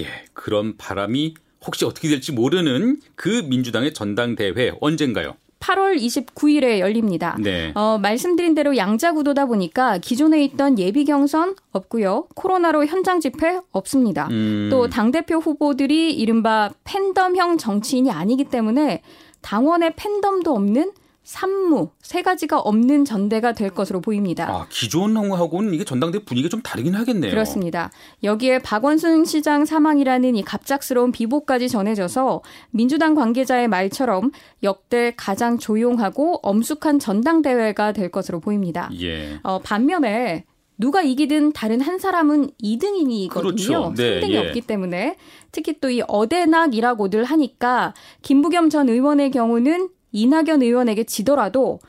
예, 0.00 0.06
그런 0.32 0.76
바람이 0.76 1.34
혹시 1.66 1.84
어떻게 1.84 2.08
될지 2.08 2.32
모르는 2.32 3.00
그 3.14 3.28
민주당의 3.48 3.92
전당대회 3.92 4.72
언젠가요? 4.80 5.36
8월 5.60 5.96
29일에 5.98 6.78
열립니다. 6.78 7.36
네. 7.38 7.72
어, 7.74 7.98
말씀드린 7.98 8.54
대로 8.54 8.76
양자구도다 8.78 9.44
보니까 9.44 9.98
기존에 9.98 10.42
있던 10.44 10.78
예비 10.78 11.04
경선 11.04 11.54
없고요. 11.72 12.28
코로나로 12.34 12.86
현장 12.86 13.20
집회 13.20 13.60
없습니다. 13.70 14.28
음. 14.30 14.68
또 14.70 14.88
당대표 14.88 15.36
후보들이 15.36 16.14
이른바 16.14 16.70
팬덤형 16.84 17.58
정치인이 17.58 18.10
아니기 18.10 18.44
때문에 18.44 19.02
당원의 19.42 19.92
팬덤도 19.96 20.54
없는 20.54 20.92
산무 21.22 21.90
세 22.02 22.22
가지가 22.22 22.58
없는 22.58 23.04
전대가 23.04 23.52
될 23.52 23.70
것으로 23.70 24.00
보입니다. 24.00 24.48
아, 24.48 24.66
기존 24.68 25.16
하고는 25.16 25.74
이게 25.74 25.84
전당대 25.84 26.24
분위기가 26.24 26.50
좀 26.50 26.62
다르긴 26.62 26.94
하겠네요. 26.94 27.30
그렇습니다. 27.30 27.90
여기에 28.22 28.60
박원순 28.60 29.26
시장 29.26 29.64
사망이라는 29.64 30.34
이 30.34 30.42
갑작스러운 30.42 31.12
비보까지 31.12 31.68
전해져서 31.68 32.42
민주당 32.70 33.14
관계자의 33.14 33.68
말처럼 33.68 34.32
역대 34.62 35.12
가장 35.16 35.58
조용하고 35.58 36.40
엄숙한 36.42 36.98
전당대회가 36.98 37.92
될 37.92 38.10
것으로 38.10 38.40
보입니다. 38.40 38.90
예. 39.00 39.38
어, 39.42 39.58
반면에 39.60 40.44
누가 40.78 41.02
이기든 41.02 41.52
다른 41.52 41.82
한 41.82 41.98
사람은 41.98 42.52
2등이거든요. 42.62 43.30
그렇죠. 43.30 43.92
네, 43.94 44.20
3등이 44.20 44.30
예. 44.30 44.38
없기 44.38 44.62
때문에 44.62 45.16
특히 45.52 45.78
또 45.78 45.90
이 45.90 46.02
어대낙이라고들 46.08 47.24
하니까 47.24 47.92
김부겸 48.22 48.70
전 48.70 48.88
의원의 48.88 49.30
경우는 49.30 49.90
이낙연 50.12 50.62
의원에게 50.62 51.04
지더라도 51.04 51.80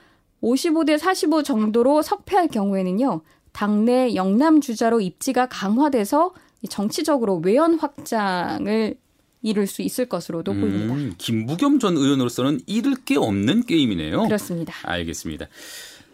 55대 0.42 0.98
45 0.98 1.44
정도로 1.44 2.02
석패할 2.02 2.48
경우에는요. 2.48 3.22
당내 3.52 4.16
영남 4.16 4.62
주자로 4.62 5.02
입지가 5.02 5.48
강화돼서 5.48 6.34
정치적으로 6.70 7.42
외연 7.44 7.76
확장을 7.76 8.96
이룰 9.44 9.68
수 9.68 9.82
있을 9.82 10.06
것으로도 10.06 10.52
음, 10.52 10.62
보입니다. 10.62 11.16
김부겸 11.18 11.80
전 11.80 11.98
의원으로서는 11.98 12.62
잃을 12.68 12.96
게 13.06 13.18
없는 13.18 13.66
게임이네요. 13.66 14.24
그렇습니다. 14.24 14.74
알겠습니다. 14.84 15.48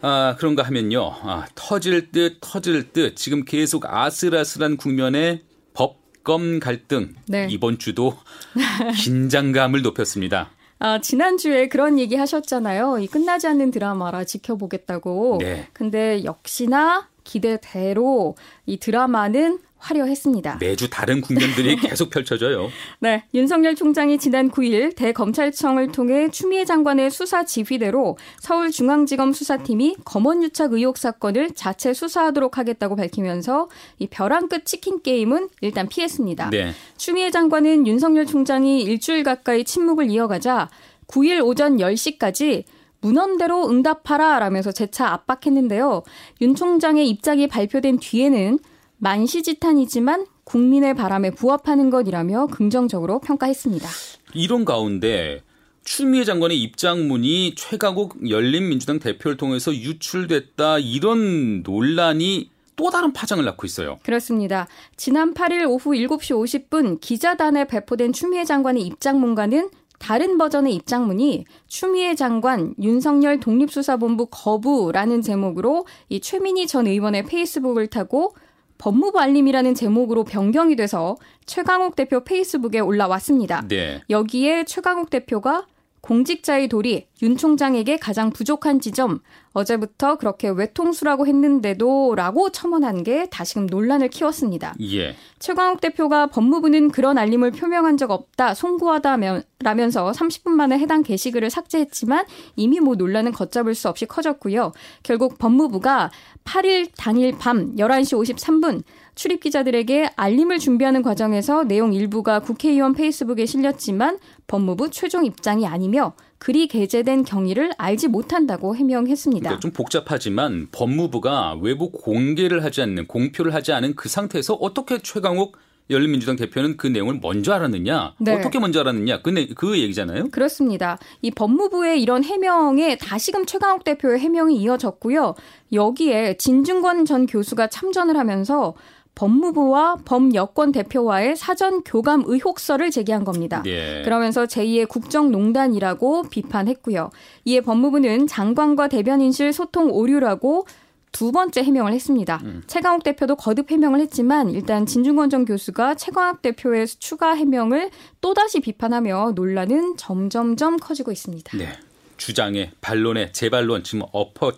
아, 0.00 0.36
그런가 0.38 0.62
하면요. 0.62 1.12
아, 1.22 1.46
터질 1.54 2.10
듯 2.10 2.38
터질 2.40 2.92
듯 2.92 3.16
지금 3.16 3.44
계속 3.44 3.84
아슬아슬한 3.86 4.76
국면에 4.76 5.42
법검 5.74 6.60
갈등 6.60 7.14
네. 7.26 7.48
이번 7.50 7.78
주도 7.78 8.16
긴장감을 9.04 9.82
높였습니다. 9.82 10.50
아, 10.80 11.00
지난주에 11.00 11.68
그런 11.68 11.98
얘기 11.98 12.14
하셨잖아요. 12.16 12.98
이 12.98 13.06
끝나지 13.06 13.46
않는 13.46 13.70
드라마라 13.70 14.24
지켜보겠다고. 14.24 15.38
네. 15.40 15.66
근데 15.72 16.24
역시나 16.24 17.08
기대대로 17.24 18.36
이 18.66 18.78
드라마는 18.78 19.58
화려했습니다. 19.78 20.58
매주 20.60 20.90
다른 20.90 21.20
국면들이 21.20 21.76
계속 21.80 22.10
펼쳐져요. 22.10 22.68
네. 23.00 23.24
윤석열 23.34 23.74
총장이 23.74 24.18
지난 24.18 24.50
9일 24.50 24.94
대검찰청을 24.96 25.92
통해 25.92 26.30
추미애 26.30 26.64
장관의 26.64 27.10
수사 27.10 27.44
지휘대로 27.44 28.18
서울중앙지검 28.40 29.32
수사팀이 29.32 29.96
검언유착 30.04 30.72
의혹 30.72 30.98
사건을 30.98 31.52
자체 31.54 31.94
수사하도록 31.94 32.58
하겠다고 32.58 32.96
밝히면서 32.96 33.68
이 33.98 34.06
벼랑 34.08 34.48
끝 34.48 34.64
치킨 34.64 35.02
게임은 35.02 35.48
일단 35.60 35.88
피했습니다. 35.88 36.50
네. 36.50 36.72
추미애 36.96 37.30
장관은 37.30 37.86
윤석열 37.86 38.26
총장이 38.26 38.82
일주일 38.82 39.22
가까이 39.22 39.64
침묵을 39.64 40.10
이어가자 40.10 40.68
9일 41.06 41.44
오전 41.44 41.78
10시까지 41.78 42.64
문헌대로 43.00 43.70
응답하라 43.70 44.38
라면서 44.40 44.72
재차 44.72 45.08
압박했는데요. 45.12 46.02
윤 46.40 46.54
총장의 46.54 47.08
입장이 47.08 47.46
발표된 47.46 47.98
뒤에는 48.00 48.58
만시지탄이지만 48.98 50.26
국민의 50.44 50.94
바람에 50.94 51.30
부합하는 51.30 51.90
것이라며 51.90 52.46
긍정적으로 52.46 53.20
평가했습니다. 53.20 53.88
이런 54.34 54.64
가운데 54.64 55.42
추미애 55.84 56.24
장관의 56.24 56.60
입장문이 56.60 57.54
최강욱 57.56 58.28
열린민주당 58.28 58.98
대표를 58.98 59.36
통해서 59.36 59.74
유출됐다 59.74 60.78
이런 60.80 61.62
논란이 61.62 62.50
또 62.76 62.90
다른 62.90 63.12
파장을 63.12 63.44
낳고 63.44 63.66
있어요. 63.66 63.98
그렇습니다. 64.04 64.68
지난 64.96 65.34
8일 65.34 65.68
오후 65.68 65.92
7시 65.92 66.68
50분 66.68 67.00
기자단에 67.00 67.66
배포된 67.66 68.12
추미애 68.12 68.44
장관의 68.44 68.82
입장문과는 68.82 69.70
다른 69.98 70.38
버전의 70.38 70.74
입장문이 70.74 71.44
추미애 71.66 72.14
장관 72.14 72.74
윤석열 72.80 73.40
독립수사본부 73.40 74.28
거부라는 74.30 75.22
제목으로 75.22 75.86
이 76.08 76.20
최민희 76.20 76.68
전 76.68 76.86
의원의 76.86 77.24
페이스북을 77.24 77.88
타고 77.88 78.34
법무부 78.78 79.18
알림이라는 79.18 79.74
제목으로 79.74 80.24
변경이 80.24 80.76
돼서 80.76 81.16
최강욱 81.46 81.96
대표 81.96 82.20
페이스북에 82.24 82.80
올라왔습니다. 82.80 83.62
네. 83.68 84.02
여기에 84.08 84.64
최강욱 84.64 85.10
대표가 85.10 85.66
공직자의 86.00 86.68
도리, 86.68 87.06
윤 87.22 87.36
총장에게 87.36 87.96
가장 87.96 88.30
부족한 88.30 88.80
지점, 88.80 89.20
어제부터 89.52 90.16
그렇게 90.16 90.48
외통수라고 90.48 91.26
했는데도 91.26 92.14
라고 92.14 92.50
첨언한 92.50 93.02
게 93.02 93.26
다시금 93.28 93.66
논란을 93.66 94.08
키웠습니다. 94.08 94.74
예. 94.80 95.16
최광욱 95.38 95.80
대표가 95.80 96.26
법무부는 96.28 96.90
그런 96.90 97.18
알림을 97.18 97.50
표명한 97.52 97.96
적 97.96 98.10
없다, 98.10 98.54
송구하다라면서 98.54 100.12
30분 100.12 100.50
만에 100.50 100.78
해당 100.78 101.02
게시글을 101.02 101.50
삭제했지만 101.50 102.24
이미 102.56 102.80
뭐 102.80 102.94
논란은 102.94 103.32
걷잡을 103.32 103.74
수 103.74 103.88
없이 103.88 104.06
커졌고요. 104.06 104.72
결국 105.02 105.38
법무부가 105.38 106.10
8일 106.44 106.90
당일 106.96 107.36
밤 107.38 107.74
11시 107.76 108.36
53분 108.36 108.82
출입 109.18 109.40
기자들에게 109.40 110.10
알림을 110.14 110.60
준비하는 110.60 111.02
과정에서 111.02 111.64
내용 111.64 111.92
일부가 111.92 112.38
국회의원 112.38 112.94
페이스북에 112.94 113.46
실렸지만 113.46 114.20
법무부 114.46 114.92
최종 114.92 115.26
입장이 115.26 115.66
아니며 115.66 116.12
글이 116.38 116.68
게재된 116.68 117.24
경위를 117.24 117.72
알지 117.78 118.06
못한다고 118.06 118.76
해명했습니다. 118.76 119.40
그러니까 119.40 119.60
좀 119.60 119.72
복잡하지만 119.72 120.68
법무부가 120.70 121.58
외부 121.60 121.90
공개를 121.90 122.62
하지 122.62 122.80
않는 122.82 123.08
공표를 123.08 123.54
하지 123.54 123.72
않은 123.72 123.96
그 123.96 124.08
상태에서 124.08 124.54
어떻게 124.54 124.98
최강욱 124.98 125.56
열린민주당 125.90 126.36
대표는 126.36 126.76
그 126.76 126.86
내용을 126.86 127.18
먼저 127.20 127.52
알았느냐, 127.54 128.14
네. 128.18 128.34
어떻게 128.34 128.58
먼저 128.58 128.80
알았느냐, 128.80 129.22
그, 129.22 129.30
내, 129.30 129.46
그 129.46 129.78
얘기잖아요. 129.78 130.28
그렇습니다. 130.30 130.98
이 131.22 131.30
법무부의 131.30 132.02
이런 132.02 132.24
해명에 132.24 132.98
다시금 132.98 133.46
최강욱 133.46 133.84
대표의 133.84 134.20
해명이 134.20 134.56
이어졌고요. 134.56 135.34
여기에 135.72 136.36
진중권 136.36 137.04
전 137.06 137.26
교수가 137.26 137.68
참전을 137.68 138.16
하면서 138.16 138.74
법무부와 139.18 139.96
범여권 140.04 140.70
대표와의 140.70 141.34
사전 141.36 141.82
교감 141.82 142.22
의혹서를 142.26 142.92
제기한 142.92 143.24
겁니다. 143.24 143.64
예. 143.66 144.02
그러면서 144.04 144.44
제2의 144.44 144.88
국정농단이라고 144.88 146.22
비판했고요. 146.30 147.10
이에 147.44 147.60
법무부는 147.60 148.28
장관과 148.28 148.86
대변인실 148.86 149.52
소통 149.52 149.90
오류라고 149.90 150.66
두 151.10 151.32
번째 151.32 151.64
해명을 151.64 151.92
했습니다. 151.94 152.40
음. 152.44 152.62
최강욱 152.68 153.02
대표도 153.02 153.34
거듭 153.34 153.72
해명을 153.72 153.98
했지만 154.00 154.50
일단 154.50 154.86
진중권 154.86 155.30
전 155.30 155.44
교수가 155.44 155.96
최강욱 155.96 156.42
대표의 156.42 156.86
추가 156.86 157.32
해명을 157.32 157.90
또다시 158.20 158.60
비판하며 158.60 159.32
논란은 159.34 159.96
점점점 159.96 160.76
커지고 160.76 161.10
있습니다. 161.10 161.58
네. 161.58 161.72
주장에 162.18 162.72
반론에 162.80 163.32
재반론 163.32 163.84
지금 163.84 164.02
엎어 164.12 164.52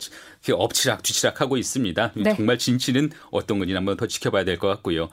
엎치락 0.53 1.03
뒤치락 1.03 1.41
하고 1.41 1.57
있습니다. 1.57 2.13
네. 2.17 2.35
정말 2.35 2.59
진실은 2.59 3.11
어떤 3.31 3.59
건지 3.59 3.75
한번 3.75 3.97
더 3.97 4.07
지켜봐야 4.07 4.45
될 4.45 4.59
것 4.59 4.67
같고요. 4.69 5.09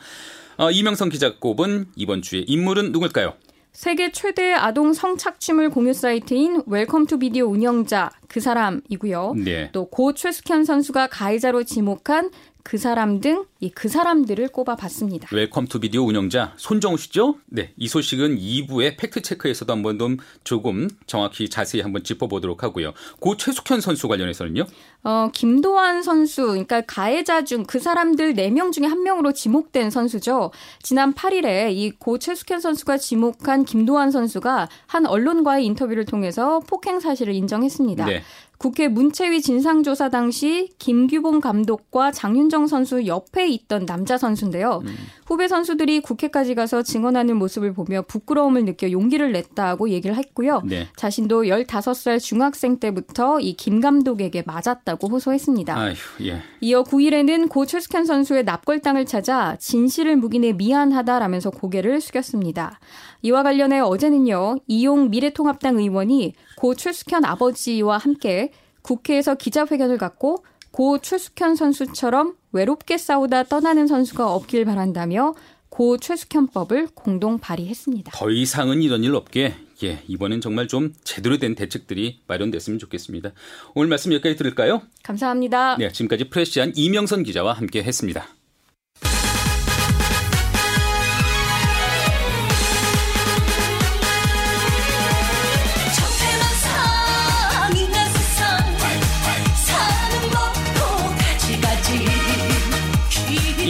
어, 0.57 0.71
이명성 0.71 1.09
기자 1.09 1.35
꼽은 1.37 1.87
이번 1.95 2.21
주의 2.23 2.43
인물은 2.43 2.91
누굴까요? 2.91 3.35
세계 3.73 4.11
최대 4.11 4.53
아동 4.53 4.91
성착취물 4.91 5.69
공유 5.69 5.93
사이트인 5.93 6.63
웰컴 6.65 7.05
투 7.05 7.19
비디오 7.19 7.45
운영자 7.45 8.09
그 8.27 8.39
사람이고요. 8.39 9.35
네. 9.37 9.69
또 9.71 9.97
고 9.97 10.13
최숙현 10.15 10.65
선수가 10.65 11.07
가해자로 11.07 11.63
지목한 11.63 12.31
그 12.67 12.77
사람 12.77 13.21
등 13.21 13.58
이 13.58 13.65
그 13.65 13.87
사람들을 13.87 14.49
꼽아봤습니다. 14.49 15.29
웰컴 15.31 15.67
투 15.67 15.79
비디오 15.79 16.03
운영자 16.03 16.51
손정우 16.57 16.97
씨죠? 16.97 17.35
네, 17.45 17.71
이 17.77 17.87
소식은 17.87 18.37
2부의 18.37 18.97
팩트 18.97 19.21
체크에서도 19.21 19.71
한번 19.71 19.97
좀 19.97 20.17
조금 20.43 20.89
정확히 21.05 21.47
자세히 21.47 21.81
한번 21.81 22.03
짚어보도록 22.03 22.63
하고요. 22.63 22.91
고 23.21 23.37
최숙현 23.37 23.79
선수 23.79 24.09
관련해서는요? 24.09 24.65
어, 25.05 25.29
김도환 25.31 26.03
선수, 26.03 26.45
그러니까 26.47 26.81
가해자 26.81 27.45
중 27.45 27.63
그 27.65 27.79
사람들 27.79 28.33
4명 28.33 28.73
중에 28.73 28.85
한 28.85 29.01
명으로 29.03 29.31
지목된 29.31 29.89
선수죠. 29.89 30.51
지난 30.83 31.13
8일에 31.13 31.71
이 31.71 31.93
고 31.97 32.17
최숙현 32.19 32.59
선수가 32.59 32.97
지목한 32.97 33.63
김도환 33.63 34.11
선수가 34.11 34.67
한 34.87 35.05
언론과의 35.05 35.65
인터뷰를 35.65 36.03
통해서 36.03 36.59
폭행 36.67 36.99
사실을 36.99 37.33
인정했습니다. 37.33 38.05
네. 38.05 38.23
국회 38.57 38.87
문체위 38.87 39.41
진상조사 39.41 40.09
당시 40.09 40.69
김규봉 40.79 41.41
감독과 41.41 42.11
장윤정 42.11 42.67
선수 42.67 43.05
옆에 43.05 43.47
있던 43.49 43.85
남자 43.85 44.17
선수인데요. 44.17 44.81
음. 44.83 44.95
후배 45.27 45.47
선수들이 45.47 45.99
국회까지 45.99 46.55
가서 46.55 46.81
증언하는 46.81 47.37
모습을 47.37 47.73
보며 47.73 48.01
부끄러움을 48.01 48.65
느껴 48.65 48.89
용기를 48.91 49.31
냈다고 49.33 49.89
얘기를 49.89 50.15
했고요. 50.15 50.61
네. 50.65 50.87
자신도 50.95 51.43
15살 51.43 52.19
중학생 52.19 52.79
때부터 52.79 53.39
이 53.41 53.57
김 53.57 53.81
감독에게 53.81 54.43
맞았다고 54.45 55.07
호소했습니다. 55.09 55.77
아휴, 55.77 55.93
예. 56.21 56.41
이어 56.61 56.83
9일에는 56.83 57.49
고 57.49 57.65
최숙현 57.65 58.05
선수의 58.05 58.43
납골당을 58.43 59.05
찾아 59.05 59.55
진실을 59.57 60.15
묵인해 60.15 60.53
미안하다라면서 60.53 61.49
고개를 61.49 61.99
숙였습니다. 61.99 62.79
이와 63.21 63.43
관련해 63.43 63.79
어제는요, 63.79 64.59
이용 64.67 65.09
미래통합당 65.09 65.77
의원이 65.77 66.33
고 66.57 66.75
최숙현 66.75 67.25
아버지와 67.25 67.97
함께 67.97 68.51
국회에서 68.81 69.35
기자회견을 69.35 69.97
갖고 69.97 70.43
고 70.71 70.99
최숙현 70.99 71.55
선수처럼 71.55 72.35
외롭게 72.51 72.97
싸우다 72.97 73.43
떠나는 73.43 73.87
선수가 73.87 74.33
없길 74.33 74.65
바란다며 74.65 75.33
고 75.69 75.97
최숙현법을 75.97 76.89
공동 76.93 77.39
발의했습니다. 77.39 78.11
더 78.15 78.29
이상은 78.29 78.81
이런 78.81 79.03
일 79.03 79.15
없게 79.15 79.55
예, 79.83 80.01
이번엔 80.07 80.41
정말 80.41 80.67
좀 80.67 80.93
제대로 81.03 81.37
된 81.37 81.53
대책들이 81.55 82.21
마련됐으면 82.27 82.79
좋겠습니다. 82.79 83.31
오늘 83.75 83.89
말씀 83.89 84.11
여기까지 84.13 84.35
들을까요? 84.35 84.81
감사합니다. 85.03 85.77
네, 85.77 85.91
지금까지 85.91 86.29
프레시안 86.29 86.73
이명선 86.75 87.23
기자와 87.23 87.53
함께 87.53 87.83
했습니다. 87.83 88.27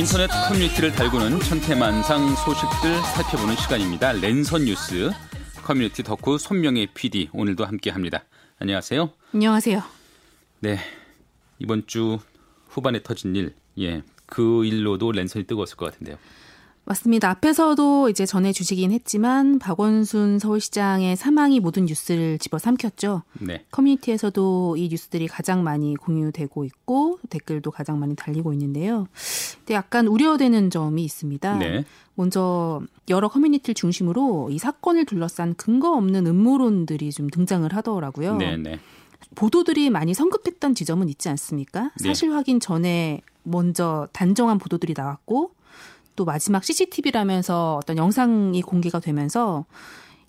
인터넷 0.07 0.27
커뮤니티를 0.47 0.93
달구는 0.93 1.41
천태만상 1.41 2.33
소식들 2.35 2.95
살펴보는 3.13 3.57
시간입니다. 3.57 4.13
랜선 4.13 4.63
뉴스 4.63 5.11
커뮤니티 5.65 6.01
덕후 6.01 6.37
손명의 6.37 6.87
PD 6.93 7.29
오늘도 7.33 7.65
함께합니다. 7.65 8.23
안녕하세요. 8.57 9.11
안녕하세요. 9.33 9.83
네 10.61 10.79
이번 11.59 11.85
주 11.87 12.19
후반에 12.69 13.03
터진 13.03 13.35
일, 13.35 13.53
예, 13.81 14.01
그 14.25 14.63
일로도 14.63 15.11
랜선이 15.11 15.43
뜨거웠을 15.43 15.75
것 15.75 15.91
같은데요. 15.91 16.15
맞습니다. 16.87 17.29
앞에서도 17.29 18.07
이제 18.07 18.25
전해 18.25 18.53
주시긴 18.53 18.93
했지만 18.93 19.59
박원순 19.59 20.39
서울시장의 20.39 21.17
사망이 21.17 21.59
모든 21.59 21.85
뉴스를 21.85 22.39
집어삼켰죠. 22.39 23.23
네. 23.41 23.65
커뮤니티에서도 23.71 24.77
이 24.77 24.87
뉴스들이 24.87 25.27
가장 25.27 25.65
많이 25.65 25.95
공유되고 25.97 26.63
있고 26.63 27.19
댓글도 27.29 27.71
가장 27.71 27.99
많이 27.99 28.15
달리고 28.15 28.53
있는데요. 28.53 29.07
근데 29.57 29.73
약간 29.73 30.07
우려되는 30.07 30.69
점이 30.69 31.03
있습니다. 31.03 31.57
네. 31.57 31.83
먼저 32.15 32.81
여러 33.09 33.27
커뮤니티를 33.27 33.75
중심으로 33.75 34.47
이 34.49 34.57
사건을 34.57 35.03
둘러싼 35.03 35.55
근거 35.55 35.91
없는 35.91 36.25
음모론들이 36.25 37.11
좀 37.11 37.29
등장을 37.29 37.71
하더라고요. 37.75 38.37
네, 38.37 38.55
네. 38.55 38.79
보도들이 39.35 39.89
많이 39.89 40.13
성급했던 40.13 40.73
지점은 40.73 41.09
있지 41.09 41.27
않습니까? 41.27 41.91
네. 41.99 42.07
사실 42.07 42.31
확인 42.31 42.61
전에 42.61 43.21
먼저 43.43 44.07
단정한 44.13 44.57
보도들이 44.57 44.93
나왔고 44.95 45.51
또 46.17 46.25
마지막 46.25 46.65
CCTV라면서 46.65 47.77
어떤 47.81 47.97
영상이 47.97 48.61
공개가 48.63 48.99
되면서 48.99 49.65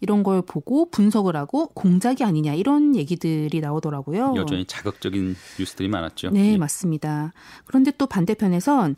이런 0.00 0.22
걸 0.22 0.42
보고 0.42 0.88
분석을 0.90 1.34
하고 1.34 1.68
공작이 1.68 2.22
아니냐 2.22 2.54
이런 2.54 2.94
얘기들이 2.94 3.60
나오더라고요. 3.60 4.34
여전히 4.36 4.64
자극적인 4.64 5.34
뉴스들이 5.58 5.88
많았죠. 5.88 6.30
네, 6.30 6.52
예. 6.52 6.56
맞습니다. 6.56 7.32
그런데 7.64 7.90
또 7.98 8.06
반대편에선 8.06 8.94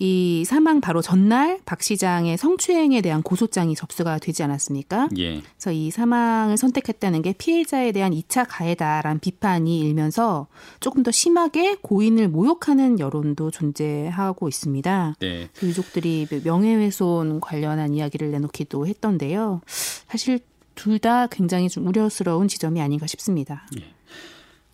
이 0.00 0.44
사망 0.44 0.80
바로 0.80 1.02
전날 1.02 1.60
박 1.64 1.82
시장의 1.82 2.36
성추행에 2.36 3.00
대한 3.00 3.22
고소장이 3.22 3.76
접수가 3.76 4.18
되지 4.18 4.42
않았습니까? 4.42 5.08
예. 5.18 5.40
그래서 5.40 5.70
이 5.70 5.90
사망을 5.90 6.56
선택했다는 6.56 7.22
게 7.22 7.32
피해자에 7.32 7.92
대한 7.92 8.12
2차 8.12 8.44
가해다라는 8.48 9.20
비판이 9.20 9.78
일면서 9.78 10.48
조금 10.80 11.04
더 11.04 11.12
심하게 11.12 11.76
고인을 11.80 12.28
모욕하는 12.28 12.98
여론도 12.98 13.52
존재하고 13.52 14.48
있습니다. 14.48 15.14
네. 15.20 15.48
그 15.54 15.68
유족들이 15.68 16.26
명예훼손 16.42 17.40
관련한 17.40 17.94
이야기를 17.94 18.32
내놓기도 18.32 18.86
했던데요. 18.86 19.60
사실 19.66 20.40
둘 20.74 20.98
다 20.98 21.26
굉장히 21.28 21.68
좀 21.68 21.86
우려스러운 21.86 22.48
지점이 22.48 22.80
아닌가 22.80 23.06
싶습니다. 23.06 23.66
예. 23.78 23.84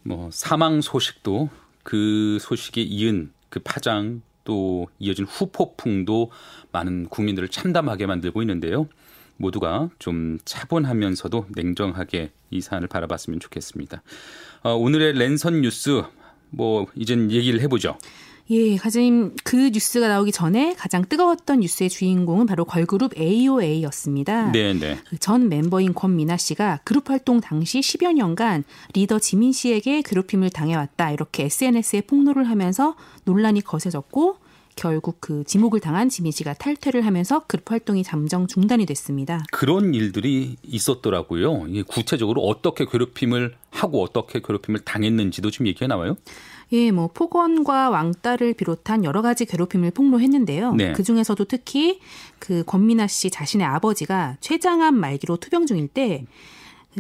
뭐 0.02 0.30
사망 0.33 0.80
소식도 0.80 1.50
그 1.83 2.38
소식에 2.40 2.80
이은 2.80 3.33
그 3.48 3.61
파장 3.61 4.22
또 4.44 4.88
이어진 4.98 5.24
후폭풍도 5.26 6.31
많은 6.72 7.09
국민들을 7.09 7.48
참담하게 7.48 8.07
만들고 8.07 8.42
있는데요. 8.42 8.88
모두가 9.37 9.88
좀 9.98 10.38
차분하면서도 10.44 11.46
냉정하게 11.57 12.31
이 12.50 12.61
사안을 12.61 12.88
바라봤으면 12.88 13.40
좋겠습니다. 13.40 14.03
어, 14.62 14.74
오늘의 14.74 15.14
랜선 15.14 15.62
뉴스 15.62 16.03
뭐 16.50 16.87
이젠 16.94 17.31
얘기를 17.31 17.61
해보죠. 17.61 17.96
예, 18.50 18.76
가장 18.76 19.32
그 19.44 19.70
뉴스가 19.72 20.08
나오기 20.08 20.32
전에 20.32 20.74
가장 20.76 21.04
뜨거웠던 21.08 21.60
뉴스의 21.60 21.88
주인공은 21.88 22.46
바로 22.46 22.64
걸그룹 22.64 23.16
AOA였습니다. 23.16 24.50
네, 24.50 24.74
네. 24.74 24.98
전 25.20 25.48
멤버인 25.48 25.94
권미나 25.94 26.36
씨가 26.36 26.80
그룹 26.82 27.10
활동 27.10 27.40
당시 27.40 27.78
10여 27.78 28.12
년간 28.12 28.64
리더 28.92 29.20
지민 29.20 29.52
씨에게 29.52 30.02
괴롭힘을 30.02 30.50
당해왔다. 30.50 31.12
이렇게 31.12 31.44
SNS에 31.44 32.00
폭로를 32.00 32.48
하면서 32.48 32.96
논란이 33.24 33.60
거세졌고 33.60 34.38
결국 34.74 35.18
그 35.20 35.44
지목을 35.44 35.78
당한 35.78 36.08
지민 36.08 36.32
씨가 36.32 36.54
탈퇴를 36.54 37.06
하면서 37.06 37.44
그룹 37.46 37.70
활동이 37.70 38.02
잠정 38.02 38.48
중단이 38.48 38.84
됐습니다. 38.86 39.44
그런 39.52 39.94
일들이 39.94 40.56
있었더라고요. 40.62 41.66
구체적으로 41.86 42.40
어떻게 42.42 42.84
괴롭힘을 42.84 43.54
하고 43.70 44.02
어떻게 44.02 44.40
괴롭힘을 44.40 44.80
당했는지도 44.80 45.50
지금 45.50 45.66
얘기가 45.68 45.86
나와요? 45.86 46.16
예, 46.72 46.90
뭐 46.90 47.09
폭언과 47.09 47.90
왕따를 47.90 48.54
비롯한 48.54 49.04
여러 49.04 49.22
가지 49.22 49.44
괴롭힘을 49.44 49.90
폭로했는데요. 49.90 50.74
네. 50.74 50.92
그 50.92 51.02
중에서도 51.02 51.44
특히 51.46 52.00
그 52.38 52.62
권민아 52.64 53.06
씨 53.09 53.30
자신의 53.30 53.66
아버지가 53.66 54.37
췌장암 54.40 54.94
말기로 54.94 55.37
투병 55.38 55.66
중일 55.66 55.88
때 55.88 56.24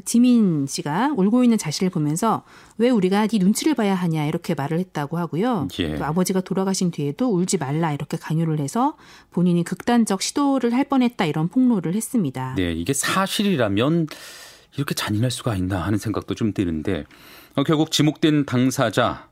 지민 0.04 0.66
씨가 0.66 1.14
울고 1.16 1.42
있는 1.42 1.58
자신을 1.58 1.90
보면서 1.90 2.44
왜 2.78 2.90
우리가 2.90 3.26
네 3.26 3.38
눈치를 3.38 3.74
봐야 3.74 3.94
하냐 3.94 4.26
이렇게 4.26 4.54
말을 4.54 4.78
했다고 4.78 5.18
하고요. 5.18 5.68
예. 5.80 5.96
또 5.96 6.04
아버지가 6.04 6.42
돌아가신 6.42 6.90
뒤에도 6.90 7.28
울지 7.32 7.58
말라 7.58 7.92
이렇게 7.92 8.16
강요를 8.16 8.60
해서 8.60 8.96
본인이 9.30 9.64
극단적 9.64 10.22
시도를 10.22 10.72
할 10.74 10.84
뻔했다 10.84 11.24
이런 11.24 11.48
폭로를 11.48 11.94
했습니다. 11.94 12.54
네, 12.56 12.72
이게 12.72 12.92
사실이라면 12.92 14.06
이렇게 14.76 14.94
잔인할 14.94 15.32
수가 15.32 15.56
있나 15.56 15.82
하는 15.84 15.98
생각도 15.98 16.34
좀 16.34 16.52
드는데 16.52 17.04
어, 17.56 17.64
결국 17.64 17.90
지목된 17.90 18.46
당사자 18.46 19.28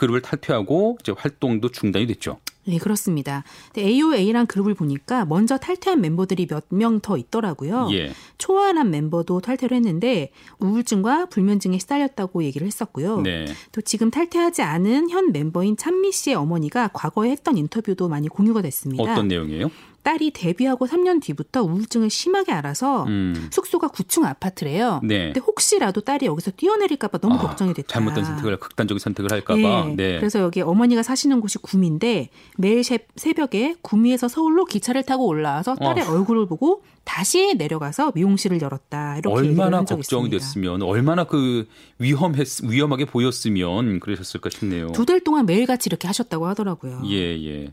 그룹을 0.00 0.22
탈퇴하고 0.22 0.96
이제 1.00 1.12
활동도 1.16 1.68
중단이 1.68 2.06
됐죠. 2.06 2.38
네, 2.66 2.78
그렇습니다. 2.78 3.42
AOA란 3.76 4.46
그룹을 4.46 4.74
보니까 4.74 5.24
먼저 5.24 5.58
탈퇴한 5.58 6.00
멤버들이 6.00 6.46
몇 6.46 6.64
명 6.70 7.00
더 7.00 7.16
있더라고요. 7.16 7.88
예. 7.92 8.12
초아한 8.38 8.90
멤버도 8.90 9.40
탈퇴를 9.40 9.76
했는데 9.76 10.30
우울증과 10.58 11.26
불면증에 11.26 11.78
시달렸다고 11.78 12.44
얘기를 12.44 12.66
했었고요. 12.66 13.22
네. 13.22 13.46
또 13.72 13.80
지금 13.80 14.10
탈퇴하지 14.10 14.62
않은 14.62 15.10
현 15.10 15.32
멤버인 15.32 15.76
찬미 15.76 16.12
씨의 16.12 16.36
어머니가 16.36 16.88
과거에 16.92 17.30
했던 17.30 17.56
인터뷰도 17.58 18.08
많이 18.08 18.28
공유가 18.28 18.62
됐습니다. 18.62 19.02
어떤 19.02 19.28
내용이에요? 19.28 19.70
딸이 20.02 20.30
데뷔하고 20.32 20.86
3년 20.86 21.20
뒤부터 21.22 21.62
우울증을 21.62 22.08
심하게 22.10 22.52
앓아서 22.52 23.04
음. 23.04 23.48
숙소가 23.52 23.88
9층 23.88 24.24
아파트래요. 24.24 25.00
네. 25.02 25.26
근데 25.26 25.40
혹시라도 25.40 26.00
딸이 26.00 26.26
여기서 26.26 26.52
뛰어내릴까봐 26.52 27.18
너무 27.18 27.34
아, 27.34 27.38
걱정이 27.38 27.74
됐다. 27.74 27.88
잘못된 27.92 28.24
선택을 28.24 28.58
극단적인 28.58 28.98
선택을 28.98 29.30
할까봐. 29.32 29.58
네. 29.58 29.94
네. 29.96 30.18
그래서 30.18 30.40
여기 30.40 30.62
어머니가 30.62 31.02
사시는 31.02 31.40
곳이 31.40 31.58
구미인데 31.58 32.30
매일 32.56 32.82
새벽에 33.16 33.76
구미에서 33.82 34.28
서울로 34.28 34.64
기차를 34.64 35.02
타고 35.04 35.26
올라와서 35.26 35.74
딸의 35.76 36.04
어. 36.06 36.12
얼굴을 36.12 36.46
보고 36.46 36.82
다시 37.04 37.54
내려가서 37.54 38.12
미용실을 38.14 38.60
열었다. 38.62 39.18
이렇게 39.18 39.34
얼마나 39.36 39.78
걱정이 39.84 40.00
있습니다. 40.28 40.38
됐으면 40.38 40.82
얼마나 40.82 41.24
그 41.24 41.66
위험했 41.98 42.62
위험하게 42.64 43.04
보였으면 43.06 44.00
그러셨을까 44.00 44.48
싶네요. 44.50 44.92
두 44.92 45.04
달 45.10 45.20
동안 45.20 45.44
매일같이 45.44 45.88
이렇게 45.88 46.06
하셨다고 46.06 46.46
하더라고요. 46.46 47.02
예, 47.06 47.16
예. 47.44 47.72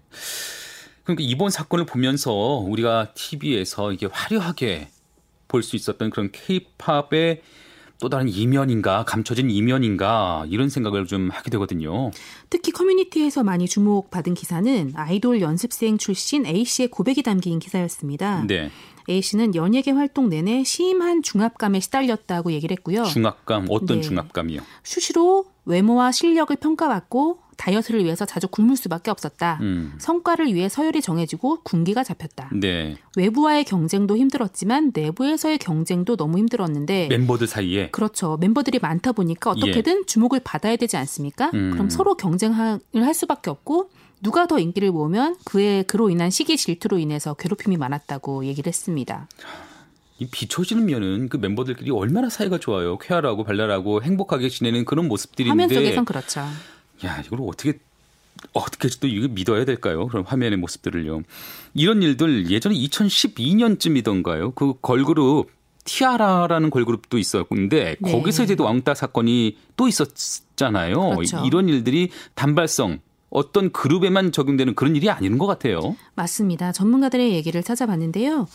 그러니까 1.08 1.24
이번 1.26 1.50
사건을 1.50 1.86
보면서 1.86 2.34
우리가 2.34 3.14
TV에서 3.14 3.94
이게 3.94 4.08
화려하게 4.12 4.90
볼 5.48 5.64
수 5.64 5.78
있었던 5.78 6.10
그런 6.10 6.30
케이팝의 6.34 7.42
또 8.02 8.10
다른 8.10 8.28
이면인가 8.28 9.06
감춰진 9.06 9.50
이면인가 9.50 10.46
이런 10.50 10.68
생각을 10.68 11.08
좀 11.08 11.30
하게 11.32 11.50
되거든요. 11.52 12.12
특히 12.50 12.74
커뮤니티에서 12.74 13.44
많이 13.44 13.68
주목받은 13.68 14.34
기사는 14.34 14.92
아이돌 14.96 15.40
연습생 15.40 15.98
출신 15.98 16.46
A 16.46 16.66
씨의 16.66 16.90
고백이 16.90 17.24
담긴 17.24 17.60
기사였습니다. 17.60 18.44
네. 18.46 18.70
A 19.10 19.22
씨는 19.22 19.56
연예계 19.56 19.92
활동 19.92 20.28
내내 20.28 20.66
심한 20.66 21.24
중압감에 21.24 21.80
시달렸다고 21.80 22.52
얘기를 22.52 22.76
했고요. 22.76 23.06
중압감 23.06 23.68
어떤 23.70 23.98
네. 23.98 24.02
중압감이요? 24.02 24.60
수시로 24.84 25.46
외모와 25.64 26.12
실력을 26.12 26.54
평가받고 26.58 27.47
다이어트를 27.58 28.04
위해서 28.04 28.26
자주 28.26 28.48
굶을 28.48 28.78
수밖에 28.78 29.12
없었다. 29.12 29.58
음. 29.62 29.94
성과를 29.98 30.54
위해 30.54 30.70
서열이 30.70 31.02
정해지고 31.02 31.62
군기가 31.64 32.04
잡혔다. 32.04 32.50
네. 32.54 32.98
외부와의 33.16 33.66
경쟁도 33.66 34.16
힘들었지만 34.18 34.92
내부에서의 34.94 35.58
경쟁도 35.58 36.16
너무 36.16 36.38
힘들었는데 36.38 37.08
멤버들 37.10 37.48
사이에 37.48 37.90
그렇죠. 37.90 38.38
멤버들이 38.40 38.80
많다 38.80 39.12
보니까 39.12 39.52
어떻게든 39.52 40.00
예. 40.02 40.06
주목을 40.06 40.42
받아야 40.44 40.76
되지 40.76 40.98
않습니까? 40.98 41.52
음. 41.54 41.72
그럼 41.72 41.90
서로 41.90 42.16
경쟁을 42.16 42.80
할 42.94 43.14
수밖에 43.14 43.50
없고 43.50 43.90
누가 44.22 44.48
더 44.48 44.60
인기를 44.60 44.92
모으면 44.92 45.36
그의 45.46 45.84
그로 45.84 46.10
인한 46.10 46.30
시기 46.30 46.58
질투로 46.58 46.98
인해서 46.98 47.34
괴롭힘이 47.34 47.78
많았다고 47.78 48.46
얘기를 48.46 48.70
했습니다. 48.70 49.28
이 50.20 50.28
비춰지는 50.28 51.30
그 51.30 51.38
멤버들끼리 51.38 51.92
얼마나 51.92 52.30
사이가 52.30 52.58
좋아요. 52.58 52.98
쾌활하고 52.98 53.44
발랄하고 53.44 54.02
행복하게 54.02 54.50
지내는 54.50 54.86
그런 54.86 55.08
모습들인데 55.08 55.50
화면 55.50 55.70
속에선 55.70 56.06
그렇죠. 56.06 56.42
야, 57.06 57.22
이걸 57.26 57.40
어떻게 57.44 57.80
어떻게 58.54 58.90
또 59.00 59.08
이거 59.08 59.28
믿어야 59.28 59.66
될까요? 59.66 60.08
그런 60.08 60.24
화면의 60.24 60.58
모습들을요. 60.58 61.24
이런 61.74 62.02
일들 62.04 62.50
예전에 62.50 62.76
2012년쯤이던가요. 62.76 64.54
그 64.56 64.74
걸그룹 64.82 65.50
티아라라는 65.86 66.70
걸그룹도 66.70 67.18
있었는데 67.18 67.96
네. 68.00 68.12
거기서 68.12 68.44
이제 68.44 68.56
왕따 68.60 68.94
사건이 68.94 69.58
또 69.76 69.88
있었잖아요. 69.88 71.16
그렇죠. 71.16 71.44
이런 71.46 71.70
일들이 71.70 72.10
단발성 72.36 73.00
어떤 73.30 73.72
그룹에만 73.72 74.32
적용되는 74.32 74.76
그런 74.76 74.96
일이 74.96 75.10
아닌 75.10 75.38
것 75.38 75.48
같아요. 75.48 75.96
맞습니다. 76.16 76.72
전문가들의 76.72 77.34
얘기를 77.34 77.64
찾아봤는데요. 77.64 78.48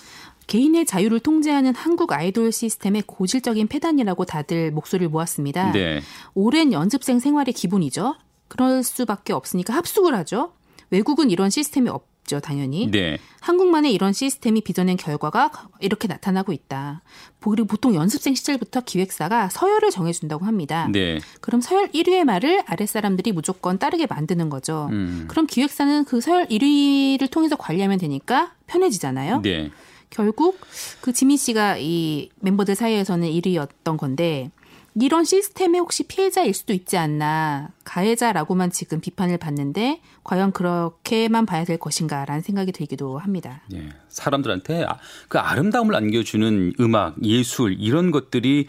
개인의 0.47 0.87
자유를 0.87 1.21
통제하는 1.21 1.75
한국 1.75 2.13
아이돌 2.13 2.53
시스템의 2.53 3.05
고질적인 3.07 3.69
폐단이라고 3.69 4.25
다들 4.25 4.71
목소리를 4.73 5.09
모았습니다. 5.09 5.73
네. 5.73 6.01
오랜 6.35 6.73
연습생 6.73 7.21
생활의 7.21 7.55
기본이죠. 7.55 8.17
그럴 8.53 8.83
수밖에 8.83 9.33
없으니까 9.33 9.73
합숙을 9.73 10.15
하죠. 10.15 10.53
외국은 10.91 11.31
이런 11.31 11.49
시스템이 11.49 11.89
없죠, 11.89 12.41
당연히. 12.41 12.91
네. 12.91 13.17
한국만의 13.41 13.95
이런 13.95 14.13
시스템이 14.13 14.61
빚어낸 14.61 14.99
결과가 14.99 15.51
이렇게 15.81 16.07
나타나고 16.07 16.53
있다. 16.53 17.01
그리고 17.41 17.67
보통 17.67 17.95
연습생 17.95 18.35
시절부터 18.35 18.83
기획사가 18.83 19.49
서열을 19.49 19.91
정해준다고 19.91 20.45
합니다. 20.45 20.87
네. 20.93 21.19
그럼 21.41 21.63
서열 21.63 21.93
1위의 21.93 22.25
말을 22.25 22.63
아랫사람들이 22.67 23.33
무조건 23.33 23.79
따르게 23.79 24.07
만드는 24.07 24.51
거죠. 24.51 24.91
음. 24.93 25.25
그럼 25.29 25.47
기획사는 25.47 26.05
그 26.05 26.21
서열 26.21 26.49
1위를 26.49 27.31
통해서 27.31 27.57
관리하면 27.57 27.99
되니까 27.99 28.53
편해지잖아요. 28.67 29.41
네. 29.41 29.71
결국 30.11 30.61
그 31.01 31.15
지민 31.15 31.39
씨가 31.39 31.79
이 31.79 32.29
멤버들 32.41 32.75
사이에서는 32.75 33.27
1위였던 33.31 33.97
건데 33.97 34.51
이런 34.95 35.25
시스템의 35.25 35.81
혹시 35.81 36.03
피해자일 36.05 36.53
수도 36.53 36.73
있지 36.73 36.97
않나 36.99 37.71
가해자라고만 37.85 38.71
지금 38.71 39.01
비판을 39.01 39.39
받는데 39.39 40.01
과연 40.23 40.53
그렇게만 40.53 41.47
봐야 41.47 41.65
될 41.65 41.79
것인가라는 41.79 42.43
생각이 42.43 42.73
들기도 42.73 43.19
합니다. 43.19 43.63
예, 43.73 43.89
사람들한테 44.09 44.85
아, 44.85 44.99
그 45.29 45.39
아름다움을 45.39 45.95
안겨주는 45.95 46.75
음악, 46.81 47.25
예술 47.25 47.77
이런 47.81 48.11
것들이 48.11 48.67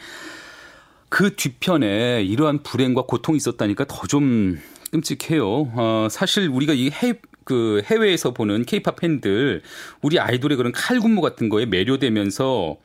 그 1.09 1.35
뒤편에 1.35 2.23
이러한 2.23 2.63
불행과 2.63 3.03
고통이 3.03 3.37
있었다니까 3.37 3.85
더 3.85 4.07
좀 4.07 4.57
끔찍해요. 4.93 5.71
어, 5.73 6.07
사실 6.11 6.47
우리가 6.47 6.73
이 6.73 6.91
해, 6.91 7.19
그 7.43 7.81
해외에서 7.85 8.31
보는 8.31 8.63
케이팝 8.63 8.97
팬들 8.97 9.63
우리 10.03 10.19
아이돌의 10.19 10.55
그런 10.55 10.71
칼군무 10.71 11.19
같은 11.19 11.49
거에 11.49 11.65
매료되면서 11.65 12.77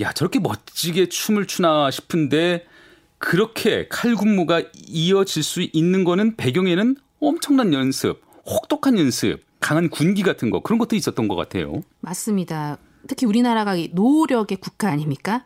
야 0.00 0.12
저렇게 0.12 0.38
멋지게 0.38 1.08
춤을 1.08 1.46
추나 1.46 1.90
싶은데 1.90 2.66
그렇게 3.18 3.86
칼군무가 3.88 4.62
이어질 4.86 5.42
수 5.42 5.60
있는 5.60 6.04
거는 6.04 6.36
배경에는 6.36 6.96
엄청난 7.20 7.74
연습, 7.74 8.22
혹독한 8.46 8.98
연습, 8.98 9.44
강한 9.60 9.90
군기 9.90 10.22
같은 10.22 10.50
거 10.50 10.60
그런 10.60 10.78
것도 10.78 10.96
있었던 10.96 11.28
것 11.28 11.36
같아요. 11.36 11.82
맞습니다. 12.00 12.78
특히 13.06 13.26
우리나라가 13.26 13.76
노력의 13.92 14.56
국가 14.58 14.88
아닙니까? 14.88 15.44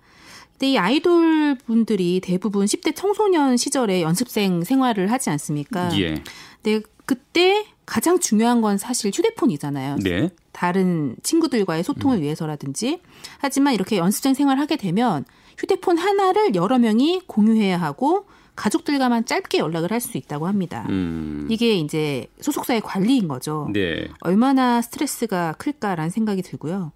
근데 0.53 0.73
이 0.73 0.79
아이돌 0.79 1.57
분들이 1.67 2.21
대부분 2.23 2.67
10대 2.67 2.95
청소년 2.95 3.57
시절에 3.57 4.03
연습생 4.03 4.63
생활을 4.63 5.11
하지 5.11 5.31
않습니까? 5.31 5.91
예. 5.99 6.23
근데 6.63 6.81
그때 7.07 7.67
가장 7.87 8.19
중요한 8.21 8.61
건 8.61 8.79
사실 8.79 9.11
휴대폰이잖아요. 9.15 9.97
네. 10.03 10.31
다른 10.53 11.17
친구들과의 11.23 11.85
소통을 11.85 12.19
음. 12.19 12.23
위해서라든지. 12.23 13.01
하지만 13.39 13.75
이렇게 13.75 13.97
연습생 13.99 14.35
생활을 14.35 14.61
하게 14.61 14.77
되면 14.77 15.25
휴대폰 15.59 15.99
하나를 15.99 16.55
여러 16.55 16.79
명이 16.79 17.23
공유해야 17.27 17.77
하고 17.81 18.27
가족들과만 18.57 19.25
짧게 19.27 19.59
연락을 19.59 19.91
할 19.91 20.01
수 20.01 20.17
있다고 20.17 20.47
합니다. 20.47 20.87
음. 20.89 21.47
이게 21.51 21.75
이제 21.75 22.29
소속사의 22.41 22.83
관리인 22.83 23.27
거죠. 23.29 23.69
네. 23.73 24.07
얼마나 24.21 24.81
스트레스가 24.81 25.55
클까라는 25.59 26.11
생각이 26.11 26.43
들고요. 26.43 26.93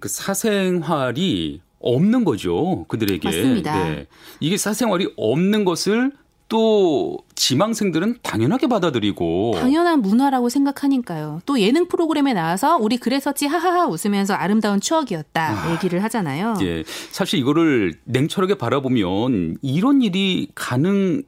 그 0.00 0.08
사생활이 0.08 1.60
없는 1.80 2.24
거죠. 2.24 2.84
그들에게. 2.88 3.28
맞습니다. 3.28 3.84
네. 3.88 4.06
이게 4.40 4.56
사생활이 4.56 5.12
없는 5.16 5.64
것을 5.64 6.12
또 6.48 7.18
지망생들은 7.34 8.18
당연하게 8.22 8.68
받아들이고 8.68 9.54
당연한 9.56 10.00
문화라고 10.00 10.48
생각하니까요. 10.48 11.40
또 11.44 11.60
예능 11.60 11.88
프로그램에 11.88 12.32
나와서 12.32 12.76
우리 12.78 12.96
그래서지 12.96 13.46
하하하 13.46 13.86
웃으면서 13.86 14.34
아름다운 14.34 14.80
추억이었다 14.80 15.50
아, 15.50 15.72
얘기를 15.72 16.02
하잖아요. 16.04 16.54
예. 16.62 16.84
사실 17.10 17.38
이거를 17.38 17.94
냉철하게 18.04 18.56
바라보면 18.56 19.58
이런 19.62 20.02
일이 20.02 20.48
가능 20.54 21.22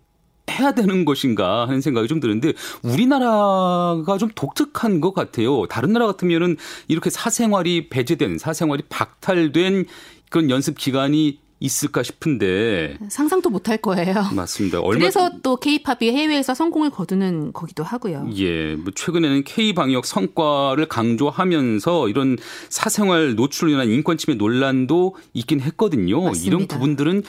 해야 0.50 0.72
되는 0.72 1.04
것인가 1.04 1.68
하는 1.68 1.80
생각이 1.80 2.09
좀 2.09 2.18
드는데 2.18 2.54
우리나라가 2.83 4.16
좀 4.18 4.30
독특한 4.35 5.00
것 5.00 5.14
같아요. 5.14 5.66
다른 5.66 5.92
나라 5.92 6.06
같으면은 6.06 6.56
이렇게 6.88 7.09
사생활이 7.11 7.88
배제된 7.88 8.38
사생활이 8.38 8.85
박탈된 8.88 9.85
그런 10.30 10.50
연습 10.50 10.76
기간이 10.76 11.38
있을까 11.61 12.03
싶은데 12.03 12.96
상상도 13.11 13.51
못할 13.51 13.77
거예요. 13.77 14.14
맞습니다. 14.35 14.81
얼마... 14.81 14.99
그래서 14.99 15.31
또 15.42 15.57
K-팝이 15.57 16.11
해외에서 16.11 16.55
성공을 16.55 16.90
거두는 16.90 17.53
거기도 17.53 17.85
하고요. 17.85 18.31
예, 18.37 18.75
뭐 18.75 18.92
최근에는 18.94 19.44
K 19.44 19.75
방역 19.75 20.07
성과를 20.07 20.87
강조하면서 20.87 22.09
이런 22.09 22.38
사생활 22.70 23.37
인한 23.68 23.88
인권 23.90 24.16
침해 24.16 24.37
논란도 24.37 25.16
있긴 25.35 25.61
했거든요. 25.61 26.23
맞습니다. 26.25 26.46
이런 26.46 26.66
부분들은 26.66 27.23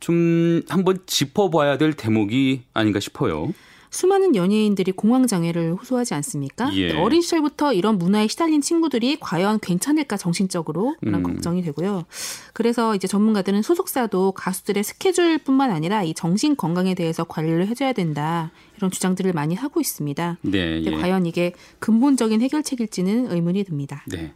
좀 0.00 0.62
한번 0.68 0.98
짚어봐야 1.06 1.78
될 1.78 1.92
대목이 1.92 2.62
아닌가 2.74 2.98
싶어요. 2.98 3.52
수많은 3.90 4.36
연예인들이 4.36 4.92
공황 4.92 5.26
장애를 5.26 5.74
호소하지 5.74 6.14
않습니까? 6.14 6.70
예. 6.74 6.92
어린 6.96 7.20
시절부터 7.20 7.72
이런 7.72 7.98
문화에 7.98 8.28
시달린 8.28 8.60
친구들이 8.60 9.18
과연 9.20 9.58
괜찮을까 9.60 10.16
정신적으로 10.16 10.94
그런 11.00 11.16
음. 11.16 11.22
걱정이 11.22 11.62
되고요. 11.62 12.04
그래서 12.52 12.94
이제 12.94 13.08
전문가들은 13.08 13.62
소속사도 13.62 14.32
가수들의 14.32 14.82
스케줄뿐만 14.84 15.70
아니라 15.70 16.04
이 16.04 16.14
정신 16.14 16.56
건강에 16.56 16.94
대해서 16.94 17.24
관리를 17.24 17.66
해줘야 17.66 17.92
된다 17.92 18.52
이런 18.76 18.90
주장들을 18.90 19.32
많이 19.32 19.54
하고 19.54 19.80
있습니다. 19.80 20.38
네, 20.42 20.82
예. 20.84 20.90
과연 20.90 21.26
이게 21.26 21.52
근본적인 21.80 22.40
해결책일지는 22.40 23.32
의문이 23.32 23.64
듭니다. 23.64 24.04
네. 24.06 24.32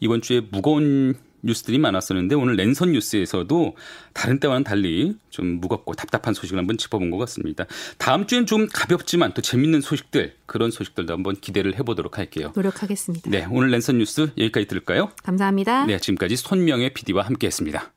이번 0.00 0.22
주에 0.22 0.40
무거운 0.50 1.16
뉴스들이 1.42 1.78
많았었는데 1.78 2.34
오늘 2.34 2.56
랜선 2.56 2.92
뉴스에서도 2.92 3.76
다른 4.12 4.40
때와는 4.40 4.64
달리 4.64 5.16
좀 5.30 5.60
무겁고 5.60 5.94
답답한 5.94 6.34
소식을 6.34 6.58
한번 6.58 6.76
짚어본 6.78 7.10
것 7.10 7.18
같습니다. 7.18 7.66
다음 7.98 8.26
주엔 8.26 8.46
좀 8.46 8.66
가볍지만 8.72 9.32
또 9.34 9.42
재밌는 9.42 9.80
소식들 9.80 10.34
그런 10.46 10.70
소식들도 10.70 11.12
한번 11.12 11.36
기대를 11.36 11.78
해보도록 11.78 12.18
할게요. 12.18 12.52
노력하겠습니다. 12.54 13.30
네, 13.30 13.46
오늘 13.50 13.70
랜선 13.70 13.98
뉴스 13.98 14.30
여기까지 14.36 14.66
들을까요? 14.66 15.10
감사합니다. 15.22 15.86
네, 15.86 15.98
지금까지 15.98 16.36
손명의 16.36 16.94
PD와 16.94 17.24
함께했습니다. 17.24 17.92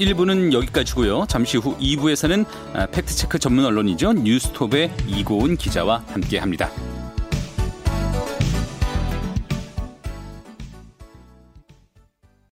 1부는 0.00 0.52
여기까지고요. 0.52 1.26
잠시 1.28 1.56
후 1.56 1.76
2부에서는 1.78 2.44
아, 2.74 2.86
팩트체크 2.86 3.38
전문 3.38 3.64
언론이죠. 3.64 4.12
뉴스톱의 4.14 4.90
이고은 5.06 5.56
기자와 5.56 6.04
함께합니다. 6.08 6.93